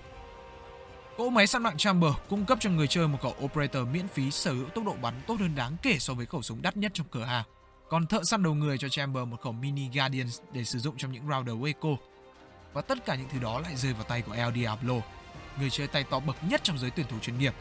Cỗ 1.16 1.30
máy 1.30 1.46
săn 1.46 1.62
mạng 1.62 1.76
Chamber 1.76 2.12
cung 2.28 2.44
cấp 2.44 2.58
cho 2.60 2.70
người 2.70 2.86
chơi 2.86 3.08
một 3.08 3.18
khẩu 3.22 3.34
operator 3.44 3.88
miễn 3.92 4.08
phí 4.08 4.30
sở 4.30 4.52
hữu 4.52 4.68
tốc 4.68 4.84
độ 4.84 4.94
bắn 5.02 5.14
tốt 5.26 5.36
hơn 5.40 5.54
đáng 5.54 5.76
kể 5.82 5.98
so 5.98 6.14
với 6.14 6.26
khẩu 6.26 6.42
súng 6.42 6.62
đắt 6.62 6.76
nhất 6.76 6.92
trong 6.94 7.06
cửa 7.10 7.24
hàng. 7.24 7.44
Còn 7.88 8.06
thợ 8.06 8.20
săn 8.24 8.42
đầu 8.42 8.54
người 8.54 8.78
cho 8.78 8.88
Chamber 8.88 9.28
một 9.28 9.40
khẩu 9.40 9.52
mini 9.52 9.88
Guardians 9.94 10.40
để 10.52 10.64
sử 10.64 10.78
dụng 10.78 10.96
trong 10.96 11.12
những 11.12 11.28
round 11.30 11.46
đầu 11.46 11.62
eco 11.62 11.88
và 12.72 12.82
tất 12.82 13.04
cả 13.04 13.14
những 13.14 13.28
thứ 13.32 13.38
đó 13.38 13.60
lại 13.60 13.76
rơi 13.76 13.92
vào 13.92 14.04
tay 14.04 14.22
của 14.22 14.32
El 14.32 14.54
Diablo, 14.54 14.94
người 15.60 15.70
chơi 15.70 15.86
tay 15.86 16.04
to 16.04 16.20
bậc 16.20 16.36
nhất 16.44 16.60
trong 16.64 16.78
giới 16.78 16.90
tuyển 16.90 17.06
thủ 17.06 17.18
chuyên 17.18 17.38
nghiệp. 17.38 17.54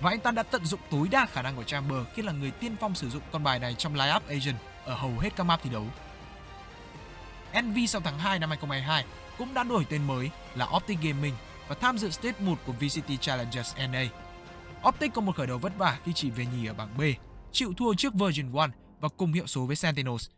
Và 0.00 0.10
anh 0.10 0.20
ta 0.20 0.30
đã 0.30 0.42
tận 0.42 0.64
dụng 0.64 0.80
tối 0.90 1.08
đa 1.10 1.26
khả 1.26 1.42
năng 1.42 1.56
của 1.56 1.64
Chamber 1.64 1.98
khi 2.14 2.22
là 2.22 2.32
người 2.32 2.50
tiên 2.50 2.76
phong 2.80 2.94
sử 2.94 3.10
dụng 3.10 3.22
con 3.32 3.44
bài 3.44 3.58
này 3.58 3.74
trong 3.74 3.94
lineup 3.94 4.28
Agent 4.28 4.56
ở 4.84 4.94
hầu 4.94 5.18
hết 5.18 5.36
các 5.36 5.44
map 5.44 5.60
thi 5.62 5.70
đấu. 5.70 5.84
Envy 7.52 7.86
sau 7.86 8.00
tháng 8.04 8.18
2 8.18 8.38
năm 8.38 8.48
2022 8.48 9.04
cũng 9.38 9.54
đã 9.54 9.62
đổi 9.62 9.86
tên 9.90 10.06
mới 10.06 10.30
là 10.54 10.68
Optic 10.76 10.98
Gaming 11.02 11.34
và 11.68 11.74
tham 11.74 11.98
dự 11.98 12.10
stage 12.10 12.40
1 12.40 12.58
của 12.66 12.72
VCT 12.72 13.20
Challengers 13.20 13.76
NA. 13.76 14.04
Optic 14.88 15.14
có 15.14 15.20
một 15.20 15.36
khởi 15.36 15.46
đầu 15.46 15.58
vất 15.58 15.72
vả 15.78 15.98
khi 16.04 16.12
chỉ 16.12 16.30
về 16.30 16.46
nhì 16.46 16.66
ở 16.66 16.74
bảng 16.74 16.98
B, 16.98 17.02
chịu 17.52 17.72
thua 17.76 17.94
trước 17.94 18.14
Virgin 18.14 18.52
One 18.52 18.70
và 19.00 19.08
cùng 19.08 19.32
hiệu 19.32 19.46
số 19.46 19.66
với 19.66 19.76
Sentinels. 19.76 20.30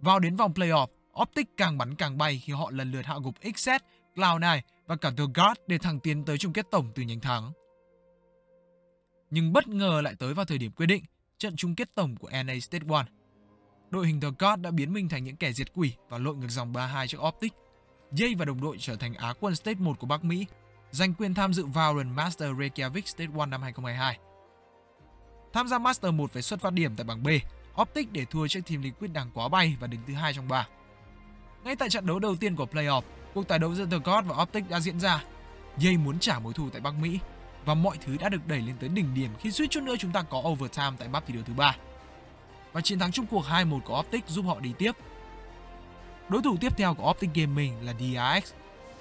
Vào 0.00 0.18
đến 0.18 0.36
vòng 0.36 0.52
playoff, 0.52 0.86
Optic 1.22 1.56
càng 1.56 1.78
bắn 1.78 1.94
càng 1.94 2.18
bay 2.18 2.42
khi 2.44 2.52
họ 2.52 2.70
lần 2.70 2.92
lượt 2.92 3.06
hạ 3.06 3.14
gục 3.22 3.34
XZ, 3.40 3.78
Cloud9 4.14 4.60
và 4.86 4.96
cả 4.96 5.10
The 5.16 5.24
Guard 5.34 5.60
để 5.66 5.78
thẳng 5.78 6.00
tiến 6.00 6.24
tới 6.24 6.38
chung 6.38 6.52
kết 6.52 6.66
tổng 6.70 6.92
từ 6.94 7.02
nhánh 7.02 7.20
thắng. 7.20 7.52
Nhưng 9.30 9.52
bất 9.52 9.68
ngờ 9.68 10.00
lại 10.04 10.14
tới 10.18 10.34
vào 10.34 10.44
thời 10.44 10.58
điểm 10.58 10.72
quyết 10.72 10.86
định, 10.86 11.04
trận 11.38 11.56
chung 11.56 11.74
kết 11.74 11.94
tổng 11.94 12.16
của 12.16 12.30
NA 12.30 12.54
State 12.60 12.84
1. 12.84 13.02
Đội 13.90 14.06
hình 14.06 14.20
The 14.20 14.28
Guard 14.38 14.62
đã 14.62 14.70
biến 14.70 14.92
mình 14.92 15.08
thành 15.08 15.24
những 15.24 15.36
kẻ 15.36 15.52
diệt 15.52 15.72
quỷ 15.74 15.92
và 16.08 16.18
lội 16.18 16.36
ngược 16.36 16.48
dòng 16.50 16.72
3-2 16.72 17.06
trước 17.06 17.18
Optic. 17.28 17.52
Jay 18.12 18.36
và 18.38 18.44
đồng 18.44 18.60
đội 18.60 18.76
trở 18.80 18.96
thành 18.96 19.14
Á 19.14 19.34
quân 19.40 19.56
State 19.56 19.78
1 19.78 19.98
của 19.98 20.06
Bắc 20.06 20.24
Mỹ, 20.24 20.46
giành 20.90 21.14
quyền 21.14 21.34
tham 21.34 21.54
dự 21.54 21.66
Valorant 21.66 22.16
Master 22.16 22.50
Reykjavik 22.50 23.02
State 23.04 23.26
1 23.26 23.46
năm 23.46 23.62
2022. 23.62 24.18
Tham 25.52 25.68
gia 25.68 25.78
Master 25.78 26.14
1 26.14 26.30
phải 26.30 26.42
xuất 26.42 26.60
phát 26.60 26.72
điểm 26.72 26.96
tại 26.96 27.04
bảng 27.04 27.22
B, 27.22 27.28
Optic 27.80 28.12
để 28.12 28.24
thua 28.24 28.48
trước 28.48 28.60
team 28.70 28.82
Liquid 28.82 29.12
đang 29.12 29.30
quá 29.34 29.48
bay 29.48 29.76
và 29.80 29.86
đứng 29.86 30.00
thứ 30.06 30.14
hai 30.14 30.34
trong 30.34 30.48
bảng. 30.48 30.68
Ngay 31.64 31.76
tại 31.76 31.90
trận 31.90 32.06
đấu 32.06 32.18
đầu 32.18 32.36
tiên 32.36 32.56
của 32.56 32.66
playoff, 32.72 33.02
cuộc 33.34 33.48
tái 33.48 33.58
đấu 33.58 33.74
giữa 33.74 33.86
The 33.86 33.98
God 34.04 34.24
và 34.26 34.42
Optic 34.42 34.68
đã 34.68 34.80
diễn 34.80 35.00
ra. 35.00 35.24
Jay 35.78 35.98
muốn 35.98 36.18
trả 36.18 36.38
mối 36.38 36.52
thù 36.52 36.70
tại 36.70 36.80
Bắc 36.80 36.94
Mỹ 36.94 37.18
và 37.64 37.74
mọi 37.74 37.96
thứ 37.96 38.16
đã 38.16 38.28
được 38.28 38.46
đẩy 38.46 38.60
lên 38.60 38.76
tới 38.80 38.88
đỉnh 38.88 39.14
điểm 39.14 39.30
khi 39.38 39.50
suýt 39.50 39.70
chút 39.70 39.82
nữa 39.82 39.94
chúng 39.98 40.12
ta 40.12 40.22
có 40.22 40.42
overtime 40.48 40.96
tại 40.98 41.08
map 41.08 41.26
thi 41.26 41.34
đấu 41.34 41.42
thứ 41.46 41.54
ba. 41.54 41.76
Và 42.72 42.80
chiến 42.80 42.98
thắng 42.98 43.12
chung 43.12 43.26
cuộc 43.26 43.44
2-1 43.44 43.80
của 43.80 44.00
Optic 44.00 44.28
giúp 44.28 44.42
họ 44.42 44.60
đi 44.60 44.72
tiếp. 44.78 44.92
Đối 46.28 46.42
thủ 46.42 46.56
tiếp 46.60 46.72
theo 46.76 46.94
của 46.94 47.10
Optic 47.10 47.30
Gaming 47.34 47.86
là 47.86 47.92
DRX, 47.92 48.52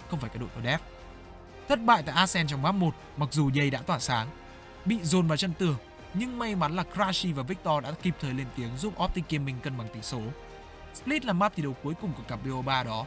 không 0.09 0.19
phải 0.19 0.29
cái 0.29 0.37
đội 0.37 0.49
của 0.55 0.61
Dev. 0.61 0.81
Thất 1.67 1.79
bại 1.83 2.03
tại 2.05 2.15
Asen 2.15 2.47
trong 2.47 2.61
map 2.61 2.75
1 2.75 2.95
mặc 3.17 3.29
dù 3.31 3.49
dây 3.49 3.69
đã 3.69 3.81
tỏa 3.81 3.99
sáng. 3.99 4.27
Bị 4.85 4.99
dồn 5.03 5.27
vào 5.27 5.37
chân 5.37 5.53
tường, 5.59 5.75
nhưng 6.13 6.39
may 6.39 6.55
mắn 6.55 6.75
là 6.75 6.83
Crashy 6.93 7.33
và 7.33 7.43
Victor 7.43 7.83
đã 7.83 7.91
kịp 7.91 8.15
thời 8.19 8.33
lên 8.33 8.47
tiếng 8.55 8.77
giúp 8.77 8.93
Optic 9.03 9.29
Gaming 9.29 9.59
cân 9.59 9.77
bằng 9.77 9.87
tỷ 9.93 10.01
số. 10.01 10.21
Split 10.93 11.25
là 11.25 11.33
map 11.33 11.55
thi 11.55 11.63
đấu 11.63 11.75
cuối 11.83 11.93
cùng 12.01 12.13
của 12.17 12.23
cặp 12.27 12.45
BO3 12.45 12.85
đó. 12.85 13.05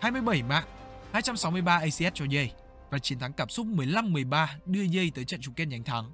27 0.00 0.42
mạng, 0.42 0.64
263 1.12 1.78
ACS 1.78 2.14
cho 2.14 2.24
dây 2.24 2.52
và 2.90 2.98
chiến 2.98 3.18
thắng 3.18 3.32
cảm 3.32 3.48
xúc 3.48 3.66
15-13 3.66 4.46
đưa 4.66 4.82
dây 4.82 5.12
tới 5.14 5.24
trận 5.24 5.40
chung 5.40 5.54
kết 5.54 5.64
nhanh 5.64 5.84
thắng. 5.84 6.12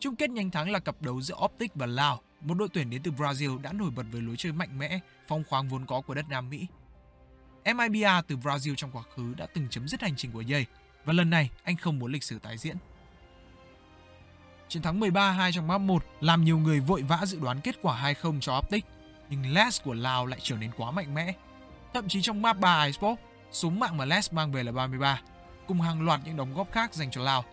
Chung 0.00 0.16
kết 0.16 0.30
nhanh 0.30 0.50
thắng 0.50 0.70
là 0.70 0.78
cặp 0.78 1.02
đấu 1.02 1.20
giữa 1.20 1.36
Optic 1.44 1.74
và 1.74 1.86
Lao, 1.86 2.20
một 2.40 2.54
đội 2.54 2.68
tuyển 2.72 2.90
đến 2.90 3.02
từ 3.02 3.10
Brazil 3.10 3.62
đã 3.62 3.72
nổi 3.72 3.90
bật 3.90 4.02
với 4.12 4.22
lối 4.22 4.34
chơi 4.38 4.52
mạnh 4.52 4.78
mẽ, 4.78 5.00
phong 5.28 5.44
khoáng 5.44 5.68
vốn 5.68 5.86
có 5.86 6.00
của 6.00 6.14
đất 6.14 6.28
Nam 6.28 6.50
Mỹ. 6.50 6.66
MIBA 7.64 8.22
từ 8.22 8.36
Brazil 8.36 8.74
trong 8.74 8.90
quá 8.90 9.02
khứ 9.16 9.34
đã 9.34 9.46
từng 9.46 9.68
chấm 9.70 9.88
dứt 9.88 10.02
hành 10.02 10.16
trình 10.16 10.32
của 10.32 10.44
Ye 10.48 10.64
và 11.04 11.12
lần 11.12 11.30
này 11.30 11.50
anh 11.62 11.76
không 11.76 11.98
muốn 11.98 12.12
lịch 12.12 12.22
sử 12.22 12.38
tái 12.38 12.58
diễn. 12.58 12.76
Chiến 14.68 14.82
thắng 14.82 15.00
13-2 15.00 15.52
trong 15.52 15.66
map 15.66 15.80
1 15.80 16.04
làm 16.20 16.44
nhiều 16.44 16.58
người 16.58 16.80
vội 16.80 17.02
vã 17.02 17.26
dự 17.26 17.40
đoán 17.40 17.60
kết 17.60 17.76
quả 17.82 18.14
2-0 18.22 18.40
cho 18.40 18.58
Optic, 18.58 18.84
nhưng 19.30 19.52
Les 19.52 19.82
của 19.82 19.94
Lào 19.94 20.26
lại 20.26 20.40
trở 20.42 20.56
nên 20.56 20.70
quá 20.76 20.90
mạnh 20.90 21.14
mẽ. 21.14 21.34
Thậm 21.94 22.08
chí 22.08 22.22
trong 22.22 22.42
map 22.42 22.58
3 22.58 22.84
iSport, 22.84 23.20
số 23.52 23.70
mạng 23.70 23.96
mà 23.96 24.04
Les 24.04 24.32
mang 24.32 24.52
về 24.52 24.62
là 24.62 24.72
33, 24.72 25.20
cùng 25.66 25.80
hàng 25.80 26.02
loạt 26.02 26.20
những 26.24 26.36
đóng 26.36 26.54
góp 26.54 26.72
khác 26.72 26.94
dành 26.94 27.10
cho 27.10 27.22
Lào. 27.22 27.44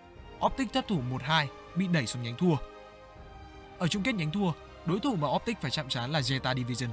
Optic 0.46 0.74
thất 0.74 0.88
thủ 0.88 1.02
1-2, 1.12 1.48
bị 1.76 1.88
đẩy 1.88 2.08
xuống 2.08 2.24
nhánh 2.24 2.38
thua. 2.38 2.56
Ở 3.78 3.88
chung 3.88 4.04
kết 4.04 4.16
nhánh 4.16 4.32
thua, 4.32 4.52
đối 4.86 5.00
thủ 5.00 5.16
mà 5.16 5.28
Optic 5.28 5.62
phải 5.62 5.72
chạm 5.72 5.90
trán 5.90 6.12
là 6.12 6.20
Zeta 6.20 6.56
Division. 6.56 6.90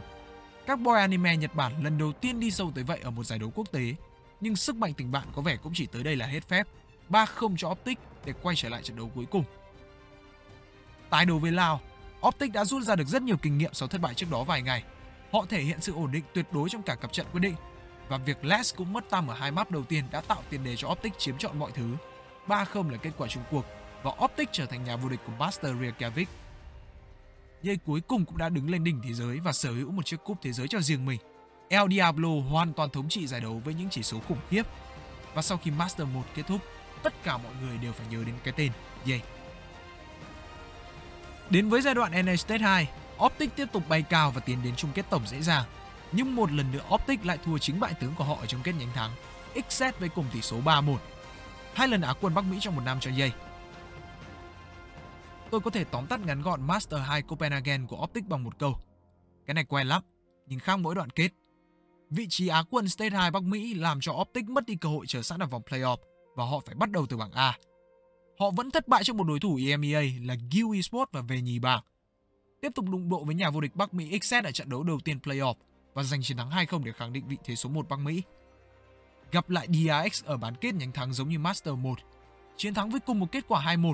Các 0.67 0.81
boy 0.81 0.93
anime 0.97 1.37
Nhật 1.37 1.55
Bản 1.55 1.85
lần 1.85 1.99
đầu 1.99 2.13
tiên 2.13 2.41
đi 2.41 2.51
sâu 2.51 2.73
tới 2.75 2.85
vậy 2.85 3.01
ở 3.03 3.11
một 3.11 3.25
giải 3.25 3.39
đấu 3.39 3.53
quốc 3.55 3.73
tế, 3.73 3.95
nhưng 4.41 4.57
sức 4.57 4.77
mạnh 4.77 4.93
tình 4.95 5.13
bạn 5.13 5.27
có 5.35 5.43
vẻ 5.43 5.57
cũng 5.57 5.73
chỉ 5.75 5.87
tới 5.87 6.03
đây 6.03 6.17
là 6.17 6.27
hết 6.27 6.49
phép. 6.49 6.67
3-0 7.11 7.57
cho 7.57 7.69
Optic 7.69 7.99
để 8.25 8.33
quay 8.43 8.57
trở 8.57 8.69
lại 8.69 8.83
trận 8.83 8.97
đấu 8.97 9.11
cuối 9.15 9.27
cùng. 9.31 9.45
Tái 11.11 11.27
đấu 11.27 11.39
với 11.39 11.53
Lào, 11.53 11.81
Optic 12.27 12.53
đã 12.53 12.65
rút 12.65 12.83
ra 12.83 12.97
được 12.97 13.09
rất 13.09 13.23
nhiều 13.23 13.37
kinh 13.37 13.59
nghiệm 13.59 13.75
sau 13.75 13.89
thất 13.89 14.01
bại 14.01 14.15
trước 14.15 14.27
đó 14.31 14.45
vài 14.45 14.63
ngày. 14.63 14.85
Họ 15.33 15.47
thể 15.49 15.63
hiện 15.63 15.81
sự 15.81 15.95
ổn 15.95 16.13
định 16.13 16.25
tuyệt 16.35 16.47
đối 16.53 16.69
trong 16.69 16.83
cả 16.83 16.95
cặp 16.95 17.13
trận 17.13 17.27
quyết 17.33 17.41
định 17.41 17.55
và 18.09 18.17
việc 18.17 18.45
Les 18.45 18.75
cũng 18.77 18.93
mất 18.93 19.05
tâm 19.11 19.29
ở 19.29 19.35
hai 19.35 19.51
map 19.51 19.71
đầu 19.71 19.83
tiên 19.83 20.05
đã 20.11 20.21
tạo 20.21 20.43
tiền 20.51 20.65
đề 20.65 20.77
cho 20.77 20.89
Optic 20.89 21.19
chiếm 21.19 21.39
trọn 21.39 21.59
mọi 21.59 21.71
thứ. 21.75 21.97
3-0 22.47 22.91
là 22.91 22.97
kết 22.97 23.11
quả 23.19 23.29
chung 23.29 23.43
cuộc 23.51 23.65
và 24.03 24.13
Optic 24.25 24.49
trở 24.53 24.67
thành 24.67 24.85
nhà 24.85 24.97
vô 24.97 25.09
địch 25.09 25.21
của 25.27 25.33
Master 25.39 25.77
Reykjavik. 25.77 26.27
Yay 27.65 27.77
cuối 27.87 28.01
cùng 28.01 28.25
cũng 28.25 28.39
đã 28.39 28.49
đứng 28.49 28.71
lên 28.71 28.85
đỉnh 28.85 29.01
thế 29.03 29.13
giới 29.13 29.41
và 29.41 29.53
sở 29.53 29.71
hữu 29.71 29.91
một 29.91 30.07
chiếc 30.07 30.25
cúp 30.25 30.39
thế 30.43 30.53
giới 30.53 30.69
cho 30.69 30.81
riêng 30.81 31.07
mình. 31.07 31.21
El 31.69 31.91
Diablo 31.91 32.29
hoàn 32.51 32.73
toàn 32.73 32.91
thống 32.91 33.09
trị 33.09 33.27
giải 33.27 33.41
đấu 33.41 33.63
với 33.65 33.75
những 33.75 33.89
chỉ 33.91 34.03
số 34.03 34.21
khủng 34.29 34.39
khiếp. 34.51 34.63
Và 35.35 35.43
sau 35.43 35.59
khi 35.59 35.71
Master 35.71 36.09
1 36.09 36.23
kết 36.35 36.43
thúc, 36.47 36.61
tất 37.03 37.23
cả 37.23 37.37
mọi 37.37 37.53
người 37.63 37.79
đều 37.79 37.93
phải 37.93 38.07
nhớ 38.11 38.25
đến 38.25 38.35
cái 38.45 38.55
tên 38.57 38.73
Yay. 39.09 39.23
Đến 41.51 41.69
với 41.69 41.83
giai 41.83 41.95
đoạn 41.95 42.27
NA 42.27 42.37
State 42.37 42.63
2, 42.63 42.89
Optic 43.25 43.57
tiếp 43.57 43.67
tục 43.73 43.83
bay 43.89 44.03
cao 44.03 44.31
và 44.31 44.41
tiến 44.41 44.59
đến 44.65 44.77
chung 44.77 44.91
kết 44.95 45.07
tổng 45.11 45.27
dễ 45.27 45.43
dàng. 45.43 45.65
Nhưng 46.13 46.37
một 46.37 46.53
lần 46.53 46.73
nữa 46.73 46.85
Optic 46.95 47.27
lại 47.27 47.39
thua 47.45 47.59
chính 47.59 47.81
bại 47.81 47.95
tướng 48.01 48.15
của 48.15 48.25
họ 48.25 48.37
ở 48.41 48.47
chung 48.47 48.61
kết 48.65 48.73
nhánh 48.79 48.93
thắng, 48.95 49.11
XZ 49.55 49.93
với 50.01 50.09
cùng 50.09 50.27
tỷ 50.33 50.41
số 50.41 50.57
3-1. 50.65 50.97
Hai 51.75 51.89
lần 51.89 52.01
Á 52.01 52.15
quân 52.21 52.35
Bắc 52.35 52.45
Mỹ 52.45 52.57
trong 52.61 52.77
một 52.77 52.83
năm 52.85 53.01
cho 53.01 53.11
Yay. 53.19 53.33
Tôi 55.51 55.61
có 55.61 55.71
thể 55.71 55.85
tóm 55.85 56.07
tắt 56.07 56.21
ngắn 56.27 56.43
gọn 56.43 56.67
Master 56.67 57.01
2 57.01 57.23
Copenhagen 57.23 57.87
của 57.87 58.03
Optic 58.03 58.29
bằng 58.29 58.45
một 58.45 58.59
câu. 58.59 58.75
Cái 59.47 59.55
này 59.55 59.65
quen 59.65 59.87
lắm, 59.87 60.03
nhưng 60.47 60.59
khác 60.59 60.77
mỗi 60.77 60.95
đoạn 60.95 61.11
kết. 61.11 61.29
Vị 62.11 62.27
trí 62.29 62.49
Á 62.49 62.63
quân 62.71 62.89
State 62.89 63.17
2 63.17 63.31
Bắc 63.31 63.43
Mỹ 63.43 63.75
làm 63.75 64.01
cho 64.01 64.13
Optic 64.13 64.49
mất 64.49 64.67
đi 64.67 64.75
cơ 64.75 64.89
hội 64.89 65.07
chờ 65.09 65.23
sẵn 65.23 65.43
ở 65.43 65.47
vòng 65.47 65.63
playoff 65.69 65.97
và 66.37 66.45
họ 66.45 66.61
phải 66.67 66.75
bắt 66.75 66.91
đầu 66.91 67.07
từ 67.07 67.17
bảng 67.17 67.33
A. 67.33 67.59
Họ 68.39 68.51
vẫn 68.51 68.71
thất 68.71 68.89
bại 68.89 69.05
trước 69.05 69.17
một 69.17 69.25
đối 69.25 69.41
thủ 69.41 69.59
EMEA 69.67 70.03
là 70.23 70.35
Gil 70.51 70.75
Esports 70.75 71.13
và 71.13 71.21
về 71.21 71.41
nhì 71.41 71.59
bảng. 71.59 71.83
Tiếp 72.61 72.73
tục 72.75 72.85
đụng 72.91 73.09
độ 73.09 73.25
với 73.25 73.35
nhà 73.35 73.51
vô 73.51 73.61
địch 73.61 73.77
Bắc 73.77 73.95
Mỹ 73.95 74.19
XZ 74.19 74.45
ở 74.45 74.53
trận 74.53 74.71
đấu 74.71 74.83
đầu 74.83 74.99
tiên 75.05 75.19
playoff 75.23 75.55
và 75.95 76.03
giành 76.03 76.23
chiến 76.23 76.37
thắng 76.37 76.51
2-0 76.51 76.85
để 76.85 76.93
khẳng 76.93 77.13
định 77.13 77.29
vị 77.29 77.37
thế 77.45 77.55
số 77.55 77.69
1 77.69 77.89
Bắc 77.89 77.99
Mỹ. 77.99 78.23
Gặp 79.33 79.51
lại 79.51 79.69
DRX 79.69 80.25
ở 80.25 80.37
bán 80.37 80.55
kết 80.55 80.75
nhánh 80.75 80.93
thắng 80.93 81.13
giống 81.13 81.29
như 81.29 81.39
Master 81.39 81.75
1, 81.75 81.99
chiến 82.57 82.75
thắng 82.75 82.91
với 82.91 83.01
cùng 83.01 83.21
một 83.21 83.33
kết 83.33 83.45
quả 83.49 83.77
2-1. 83.77 83.93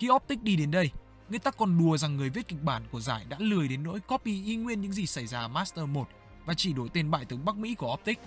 Khi 0.00 0.10
Optic 0.10 0.42
đi 0.42 0.56
đến 0.56 0.70
đây, 0.70 0.90
người 1.28 1.38
ta 1.38 1.50
còn 1.50 1.78
đùa 1.78 1.96
rằng 1.96 2.16
người 2.16 2.30
viết 2.30 2.48
kịch 2.48 2.62
bản 2.62 2.82
của 2.90 3.00
giải 3.00 3.24
đã 3.28 3.36
lười 3.40 3.68
đến 3.68 3.82
nỗi 3.82 4.00
copy 4.00 4.44
y 4.44 4.56
nguyên 4.56 4.80
những 4.80 4.92
gì 4.92 5.06
xảy 5.06 5.26
ra 5.26 5.48
Master 5.48 5.88
1 5.88 6.08
và 6.44 6.54
chỉ 6.54 6.72
đổi 6.72 6.88
tên 6.92 7.10
bại 7.10 7.24
tướng 7.24 7.44
Bắc 7.44 7.56
Mỹ 7.56 7.74
của 7.74 7.92
Optic. 7.92 8.18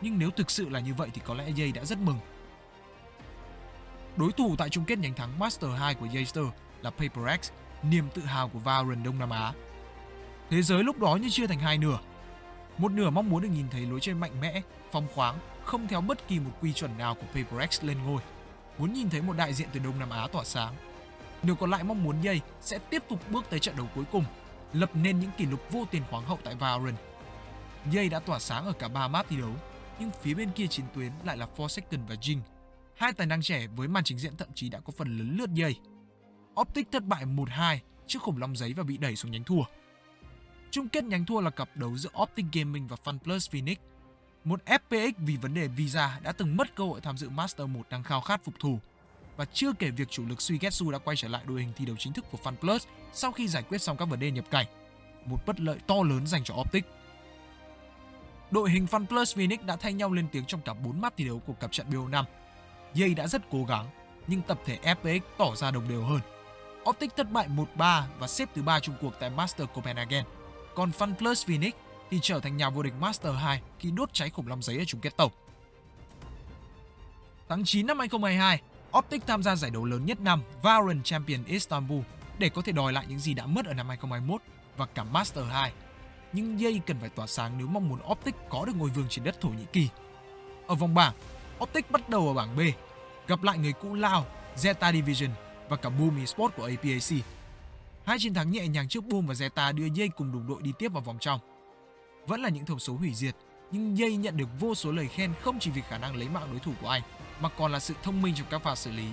Nhưng 0.00 0.18
nếu 0.18 0.30
thực 0.30 0.50
sự 0.50 0.68
là 0.68 0.80
như 0.80 0.94
vậy 0.94 1.08
thì 1.14 1.20
có 1.24 1.34
lẽ 1.34 1.50
Jay 1.50 1.72
đã 1.72 1.84
rất 1.84 1.98
mừng 1.98 2.16
Đối 4.16 4.32
thủ 4.32 4.56
tại 4.58 4.68
chung 4.68 4.84
kết 4.84 4.98
nhánh 4.98 5.14
thắng 5.14 5.38
Master 5.38 5.70
2 5.78 5.94
của 5.94 6.06
Jayster 6.06 6.50
là 6.82 6.90
Paper 6.90 7.40
niềm 7.82 8.04
tự 8.14 8.22
hào 8.22 8.48
của 8.48 8.58
Valorant 8.58 9.04
Đông 9.04 9.18
Nam 9.18 9.30
Á. 9.30 9.52
Thế 10.50 10.62
giới 10.62 10.84
lúc 10.84 10.98
đó 10.98 11.16
như 11.16 11.28
chia 11.30 11.46
thành 11.46 11.58
hai 11.58 11.78
nửa. 11.78 11.98
Một 12.78 12.92
nửa 12.92 13.10
mong 13.10 13.30
muốn 13.30 13.42
được 13.42 13.50
nhìn 13.52 13.68
thấy 13.70 13.86
lối 13.86 14.00
chơi 14.00 14.14
mạnh 14.14 14.40
mẽ, 14.40 14.62
phong 14.92 15.08
khoáng, 15.14 15.38
không 15.64 15.88
theo 15.88 16.00
bất 16.00 16.28
kỳ 16.28 16.40
một 16.40 16.50
quy 16.60 16.72
chuẩn 16.72 16.98
nào 16.98 17.14
của 17.14 17.26
Paper 17.34 17.84
lên 17.84 17.98
ngôi. 18.06 18.22
Muốn 18.78 18.92
nhìn 18.92 19.10
thấy 19.10 19.22
một 19.22 19.36
đại 19.36 19.54
diện 19.54 19.68
từ 19.72 19.80
Đông 19.80 19.98
Nam 19.98 20.10
Á 20.10 20.26
tỏa 20.32 20.44
sáng. 20.44 20.74
nếu 21.42 21.56
còn 21.56 21.70
lại 21.70 21.84
mong 21.84 22.04
muốn 22.04 22.20
dây 22.20 22.40
sẽ 22.60 22.78
tiếp 22.78 23.02
tục 23.08 23.30
bước 23.30 23.44
tới 23.50 23.60
trận 23.60 23.76
đấu 23.76 23.86
cuối 23.94 24.04
cùng, 24.12 24.24
lập 24.72 24.90
nên 24.94 25.20
những 25.20 25.30
kỷ 25.36 25.46
lục 25.46 25.60
vô 25.70 25.84
tiền 25.90 26.02
khoáng 26.10 26.24
hậu 26.24 26.38
tại 26.44 26.54
Valorant. 26.54 26.96
dây 27.90 28.08
đã 28.08 28.20
tỏa 28.20 28.38
sáng 28.38 28.66
ở 28.66 28.72
cả 28.72 28.88
ba 28.88 29.08
map 29.08 29.26
thi 29.28 29.36
đấu, 29.36 29.52
nhưng 30.00 30.10
phía 30.22 30.34
bên 30.34 30.50
kia 30.50 30.66
chiến 30.66 30.86
tuyến 30.94 31.12
lại 31.24 31.36
là 31.36 31.46
Forsaken 31.56 32.06
và 32.08 32.14
Jing 32.14 32.40
Hai 32.96 33.12
tài 33.12 33.26
năng 33.26 33.42
trẻ 33.42 33.66
với 33.66 33.88
màn 33.88 34.04
trình 34.04 34.18
diễn 34.18 34.36
thậm 34.36 34.48
chí 34.54 34.68
đã 34.68 34.80
có 34.80 34.92
phần 34.96 35.18
lớn 35.18 35.36
lướt 35.38 35.50
dây. 35.52 35.76
Optic 36.60 36.92
thất 36.92 37.04
bại 37.04 37.24
1-2 37.24 37.78
trước 38.06 38.22
khủng 38.22 38.38
long 38.38 38.56
giấy 38.56 38.72
và 38.72 38.82
bị 38.82 38.96
đẩy 38.98 39.16
xuống 39.16 39.32
nhánh 39.32 39.44
thua. 39.44 39.62
Chung 40.70 40.88
kết 40.88 41.04
nhánh 41.04 41.26
thua 41.26 41.40
là 41.40 41.50
cặp 41.50 41.76
đấu 41.76 41.96
giữa 41.96 42.10
Optic 42.22 42.46
Gaming 42.52 42.86
và 42.86 42.96
FunPlus 43.04 43.50
Phoenix. 43.50 43.78
Một 44.46 44.60
FPX 44.66 45.12
vì 45.18 45.36
vấn 45.36 45.54
đề 45.54 45.68
visa 45.68 46.20
đã 46.22 46.32
từng 46.32 46.56
mất 46.56 46.74
cơ 46.74 46.84
hội 46.84 47.00
tham 47.00 47.16
dự 47.16 47.28
Master 47.28 47.68
1 47.68 47.80
đang 47.90 48.02
khao 48.02 48.20
khát 48.20 48.44
phục 48.44 48.54
thù. 48.60 48.78
Và 49.36 49.44
chưa 49.44 49.72
kể 49.72 49.90
việc 49.90 50.10
chủ 50.10 50.26
lực 50.26 50.42
Suigetsu 50.42 50.90
đã 50.90 50.98
quay 50.98 51.16
trở 51.16 51.28
lại 51.28 51.42
đội 51.46 51.60
hình 51.60 51.72
thi 51.76 51.86
đấu 51.86 51.96
chính 51.98 52.12
thức 52.12 52.24
của 52.30 52.38
FunPlus 52.42 52.78
sau 53.12 53.32
khi 53.32 53.48
giải 53.48 53.62
quyết 53.62 53.82
xong 53.82 53.96
các 53.96 54.04
vấn 54.04 54.20
đề 54.20 54.30
nhập 54.30 54.44
cảnh. 54.50 54.66
Một 55.24 55.46
bất 55.46 55.60
lợi 55.60 55.78
to 55.86 55.94
lớn 55.94 56.26
dành 56.26 56.44
cho 56.44 56.54
Optic. 56.54 56.84
Đội 58.50 58.70
hình 58.70 58.86
FunPlus 58.90 59.36
Phoenix 59.36 59.60
đã 59.60 59.76
thay 59.76 59.92
nhau 59.92 60.12
lên 60.12 60.26
tiếng 60.32 60.44
trong 60.44 60.60
cả 60.60 60.74
4 60.74 61.00
map 61.00 61.16
thi 61.16 61.24
đấu 61.24 61.38
của 61.46 61.52
cặp 61.52 61.72
trận 61.72 61.86
BO5 61.90 62.24
Yay 63.00 63.14
đã 63.14 63.26
rất 63.26 63.42
cố 63.50 63.64
gắng, 63.64 63.86
nhưng 64.26 64.42
tập 64.42 64.60
thể 64.64 64.78
FPX 64.82 65.20
tỏ 65.38 65.54
ra 65.56 65.70
đồng 65.70 65.88
đều 65.88 66.02
hơn. 66.02 66.20
Optic 66.90 67.16
thất 67.16 67.32
bại 67.32 67.48
1-3 67.76 68.02
và 68.18 68.26
xếp 68.26 68.48
thứ 68.54 68.62
3 68.62 68.80
chung 68.80 68.94
cuộc 69.00 69.12
tại 69.20 69.30
Master 69.30 69.66
Copenhagen. 69.74 70.24
Còn 70.74 70.90
FunPlus 70.98 71.46
Phoenix 71.46 71.72
thì 72.10 72.18
trở 72.22 72.40
thành 72.40 72.56
nhà 72.56 72.70
vô 72.70 72.82
địch 72.82 72.94
Master 73.00 73.34
2 73.34 73.60
khi 73.78 73.90
đốt 73.90 74.12
cháy 74.12 74.30
khủng 74.30 74.48
long 74.48 74.62
giấy 74.62 74.78
ở 74.78 74.84
chung 74.84 75.00
kết 75.00 75.16
tổng. 75.16 75.32
Tháng 77.48 77.64
9 77.64 77.86
năm 77.86 77.98
2022, 77.98 78.60
Optic 78.98 79.26
tham 79.26 79.42
gia 79.42 79.56
giải 79.56 79.70
đấu 79.70 79.84
lớn 79.84 80.06
nhất 80.06 80.20
năm 80.20 80.42
Valorant 80.62 81.04
Champion 81.04 81.44
Istanbul 81.44 82.00
để 82.38 82.48
có 82.48 82.62
thể 82.62 82.72
đòi 82.72 82.92
lại 82.92 83.06
những 83.08 83.18
gì 83.18 83.34
đã 83.34 83.46
mất 83.46 83.66
ở 83.66 83.74
năm 83.74 83.88
2021 83.88 84.40
và 84.76 84.86
cả 84.86 85.04
Master 85.04 85.44
2. 85.50 85.72
Nhưng 86.32 86.60
dây 86.60 86.80
cần 86.86 86.96
phải 87.00 87.08
tỏa 87.08 87.26
sáng 87.26 87.58
nếu 87.58 87.66
mong 87.66 87.88
muốn 87.88 87.98
Optic 88.10 88.34
có 88.48 88.64
được 88.64 88.72
ngôi 88.76 88.90
vương 88.90 89.06
trên 89.08 89.24
đất 89.24 89.40
Thổ 89.40 89.48
Nhĩ 89.48 89.64
Kỳ. 89.72 89.88
Ở 90.66 90.74
vòng 90.74 90.94
bảng, 90.94 91.14
Optic 91.62 91.90
bắt 91.90 92.08
đầu 92.08 92.28
ở 92.28 92.34
bảng 92.34 92.56
B, 92.56 92.60
gặp 93.28 93.42
lại 93.42 93.58
người 93.58 93.72
cũ 93.72 93.94
Lao, 93.94 94.26
Zeta 94.56 94.92
Division 94.92 95.30
và 95.68 95.76
cả 95.76 95.88
Boom 95.88 96.18
Esports 96.18 96.56
của 96.56 96.64
APAC. 96.64 97.24
Hai 98.04 98.16
chiến 98.20 98.34
thắng 98.34 98.50
nhẹ 98.50 98.68
nhàng 98.68 98.88
trước 98.88 99.04
Boom 99.04 99.26
và 99.26 99.34
Zeta 99.34 99.74
đưa 99.74 99.86
dây 99.94 100.08
cùng 100.08 100.32
đồng 100.32 100.46
đội 100.46 100.62
đi 100.62 100.72
tiếp 100.78 100.92
vào 100.92 101.02
vòng 101.02 101.18
trong. 101.20 101.40
Vẫn 102.26 102.40
là 102.42 102.48
những 102.48 102.66
thông 102.66 102.78
số 102.78 102.94
hủy 102.96 103.14
diệt, 103.14 103.36
nhưng 103.70 103.96
Yay 103.96 104.16
nhận 104.16 104.36
được 104.36 104.48
vô 104.60 104.74
số 104.74 104.92
lời 104.92 105.08
khen 105.08 105.32
không 105.42 105.58
chỉ 105.58 105.70
vì 105.70 105.82
khả 105.88 105.98
năng 105.98 106.16
lấy 106.16 106.28
mạng 106.28 106.48
đối 106.50 106.60
thủ 106.60 106.72
của 106.80 106.88
anh, 106.88 107.02
mà 107.40 107.48
còn 107.48 107.72
là 107.72 107.78
sự 107.78 107.94
thông 108.02 108.22
minh 108.22 108.34
trong 108.34 108.46
các 108.50 108.62
pha 108.62 108.74
xử 108.74 108.90
lý. 108.90 109.06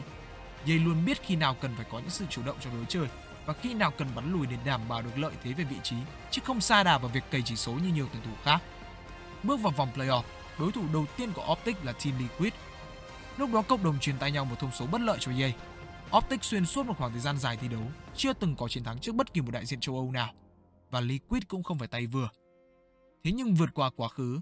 Yay 0.68 0.80
luôn 0.80 1.06
biết 1.06 1.22
khi 1.24 1.36
nào 1.36 1.56
cần 1.62 1.76
phải 1.76 1.86
có 1.92 2.00
những 2.00 2.10
sự 2.10 2.26
chủ 2.30 2.42
động 2.46 2.58
trong 2.62 2.76
đối 2.76 2.86
chơi 2.86 3.08
và 3.46 3.54
khi 3.54 3.74
nào 3.74 3.92
cần 3.92 4.08
bắn 4.16 4.34
lùi 4.34 4.48
để 4.48 4.58
đảm 4.66 4.82
bảo 4.90 5.02
được 5.02 5.18
lợi 5.18 5.34
thế 5.44 5.54
về 5.54 5.64
vị 5.64 5.76
trí, 5.84 5.96
chứ 6.32 6.42
không 6.46 6.62
xa 6.62 6.84
đà 6.84 6.98
vào 6.98 7.10
việc 7.10 7.24
cày 7.32 7.42
chỉ 7.42 7.56
số 7.56 7.72
như 7.72 7.94
nhiều 7.94 8.08
tuyển 8.14 8.24
thủ 8.24 8.32
khác. 8.44 8.62
Bước 9.44 9.60
vào 9.62 9.72
vòng 9.72 9.90
playoff, 9.96 10.24
đối 10.60 10.72
thủ 10.72 10.82
đầu 10.94 11.06
tiên 11.18 11.32
của 11.34 11.46
Optic 11.52 11.86
là 11.86 11.92
Team 11.92 12.20
Liquid. 12.20 12.54
Lúc 13.38 13.54
đó 13.54 13.62
cộng 13.62 13.84
đồng 13.84 14.00
truyền 14.00 14.18
tay 14.18 14.32
nhau 14.32 14.46
một 14.46 14.56
thông 14.60 14.72
số 14.72 14.86
bất 14.86 15.02
lợi 15.02 15.18
cho 15.20 15.32
EA. 15.32 15.52
Optic 16.18 16.44
xuyên 16.44 16.66
suốt 16.66 16.86
một 16.86 16.94
khoảng 16.98 17.12
thời 17.12 17.22
gian 17.22 17.38
dài 17.38 17.58
thi 17.58 17.68
đấu, 17.68 17.84
chưa 18.16 18.34
từng 18.34 18.56
có 18.56 18.68
chiến 18.68 18.84
thắng 18.84 19.00
trước 19.00 19.16
bất 19.16 19.34
kỳ 19.34 19.42
một 19.42 19.52
đại 19.52 19.66
diện 19.66 19.80
châu 19.80 19.96
Âu 19.96 20.12
nào. 20.12 20.30
Và 20.92 21.02
Liquid 21.02 21.44
cũng 21.48 21.64
không 21.64 21.80
phải 21.80 21.88
tay 21.88 22.08
vừa. 22.08 22.30
Thế 23.24 23.32
nhưng 23.32 23.56
vượt 23.56 23.70
qua 23.74 23.90
quá 23.90 24.08
khứ, 24.08 24.40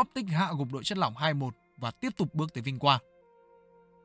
Optic 0.00 0.28
hạ 0.28 0.50
gục 0.58 0.72
đội 0.72 0.84
chất 0.84 0.98
lỏng 0.98 1.14
2-1 1.14 1.50
và 1.76 1.90
tiếp 1.90 2.10
tục 2.16 2.34
bước 2.34 2.54
tới 2.54 2.62
vinh 2.62 2.78
quang. 2.78 3.00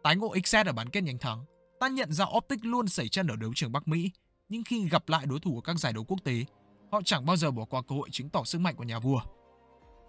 Tái 0.03 0.15
ngộ 0.15 0.33
XZ 0.33 0.65
ở 0.65 0.74
bán 0.74 0.89
kết 0.89 1.01
nhanh 1.01 1.17
thắng, 1.17 1.45
ta 1.79 1.88
nhận 1.88 2.12
ra 2.12 2.25
Optic 2.38 2.65
luôn 2.65 2.88
xảy 2.88 3.07
chân 3.07 3.27
ở 3.27 3.36
đấu 3.36 3.51
trường 3.55 3.71
Bắc 3.71 3.88
Mỹ, 3.88 4.12
nhưng 4.50 4.63
khi 4.63 4.89
gặp 4.89 5.09
lại 5.09 5.25
đối 5.25 5.39
thủ 5.39 5.55
ở 5.55 5.62
các 5.62 5.77
giải 5.77 5.93
đấu 5.93 6.03
quốc 6.03 6.17
tế, 6.24 6.45
họ 6.91 7.01
chẳng 7.05 7.25
bao 7.25 7.36
giờ 7.36 7.51
bỏ 7.51 7.65
qua 7.65 7.81
cơ 7.81 7.95
hội 7.95 8.09
chứng 8.12 8.29
tỏ 8.29 8.43
sức 8.43 8.62
mạnh 8.62 8.75
của 8.75 8.83
nhà 8.83 9.00
vua. 9.00 9.21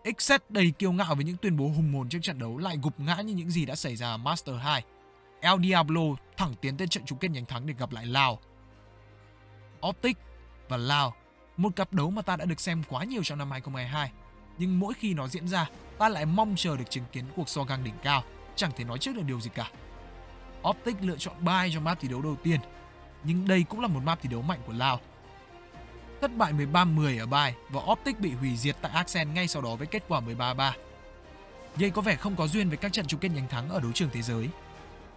XZ 0.05 0.39
đầy 0.49 0.73
kiêu 0.79 0.93
ngạo 0.93 1.15
với 1.15 1.25
những 1.25 1.37
tuyên 1.37 1.57
bố 1.57 1.65
hùng 1.65 1.93
hồn 1.95 2.09
trước 2.09 2.19
trận 2.23 2.39
đấu 2.39 2.59
lại 2.59 2.79
gục 2.83 3.01
ngã 3.01 3.21
như 3.21 3.35
những 3.35 3.51
gì 3.51 3.67
đã 3.67 3.75
xảy 3.75 3.97
ra 3.97 4.11
ở 4.11 4.17
Master 4.17 4.57
2. 4.61 4.85
El 5.41 5.63
Diablo 5.63 6.03
thẳng 6.37 6.55
tiến 6.61 6.77
tới 6.77 6.87
trận 6.87 7.05
chung 7.07 7.19
kết 7.19 7.29
nhanh 7.29 7.47
thắng 7.47 7.67
để 7.67 7.75
gặp 7.79 7.93
lại 7.93 8.07
Lao. 8.07 8.39
Optic 9.89 10.17
và 10.69 10.77
Lao, 10.77 11.15
một 11.63 11.77
cặp 11.77 11.93
đấu 11.93 12.11
mà 12.11 12.23
ta 12.23 12.37
đã 12.37 12.45
được 12.45 12.61
xem 12.61 12.83
quá 12.89 13.05
nhiều 13.05 13.23
trong 13.25 13.39
năm 13.39 13.51
2022, 13.51 14.11
nhưng 14.59 14.81
mỗi 14.81 14.95
khi 14.95 15.15
nó 15.15 15.29
diễn 15.29 15.49
ra 15.49 15.69
ta 15.99 16.09
lại 16.09 16.27
mong 16.27 16.55
chờ 16.57 16.77
được 16.77 16.91
chứng 16.91 17.05
kiến 17.13 17.25
cuộc 17.37 17.49
so 17.49 17.65
găng 17.65 17.85
đỉnh 17.85 17.95
cao, 18.03 18.25
chẳng 18.57 18.71
thể 18.77 18.85
nói 18.85 18.99
trước 18.99 19.17
được 19.17 19.23
điều 19.27 19.41
gì 19.41 19.51
cả. 19.55 19.71
Optic 20.69 20.97
lựa 21.01 21.17
chọn 21.17 21.35
bye 21.45 21.71
cho 21.75 21.81
map 21.81 22.01
thi 22.01 22.09
đấu 22.09 22.23
đầu 22.23 22.37
tiên, 22.43 22.61
nhưng 23.25 23.49
đây 23.49 23.65
cũng 23.69 23.81
là 23.81 23.89
một 23.89 24.01
map 24.05 24.23
thi 24.23 24.29
đấu 24.29 24.43
mạnh 24.43 24.59
của 24.67 24.73
Lao. 24.73 25.01
Thất 26.21 26.37
bại 26.37 26.53
13-10 26.53 27.21
ở 27.21 27.27
bye 27.27 27.55
và 27.71 27.81
Optic 27.93 28.21
bị 28.21 28.33
hủy 28.33 28.57
diệt 28.57 28.77
tại 28.83 28.93
Axen 28.93 29.35
ngay 29.35 29.49
sau 29.49 29.63
đó 29.63 29.77
với 29.77 29.87
kết 29.87 30.05
quả 30.09 30.21
13-3. 30.21 30.73
Yay 31.81 31.91
có 31.91 32.03
vẻ 32.03 32.17
không 32.17 32.37
có 32.37 32.47
duyên 32.47 32.69
với 32.69 32.77
các 32.77 32.93
trận 32.93 33.07
chung 33.07 33.21
kết 33.21 33.29
nhánh 33.29 33.49
thắng 33.49 33.69
ở 33.69 33.81
đấu 33.81 33.93
trường 33.93 34.11
thế 34.13 34.23
giới. 34.23 34.49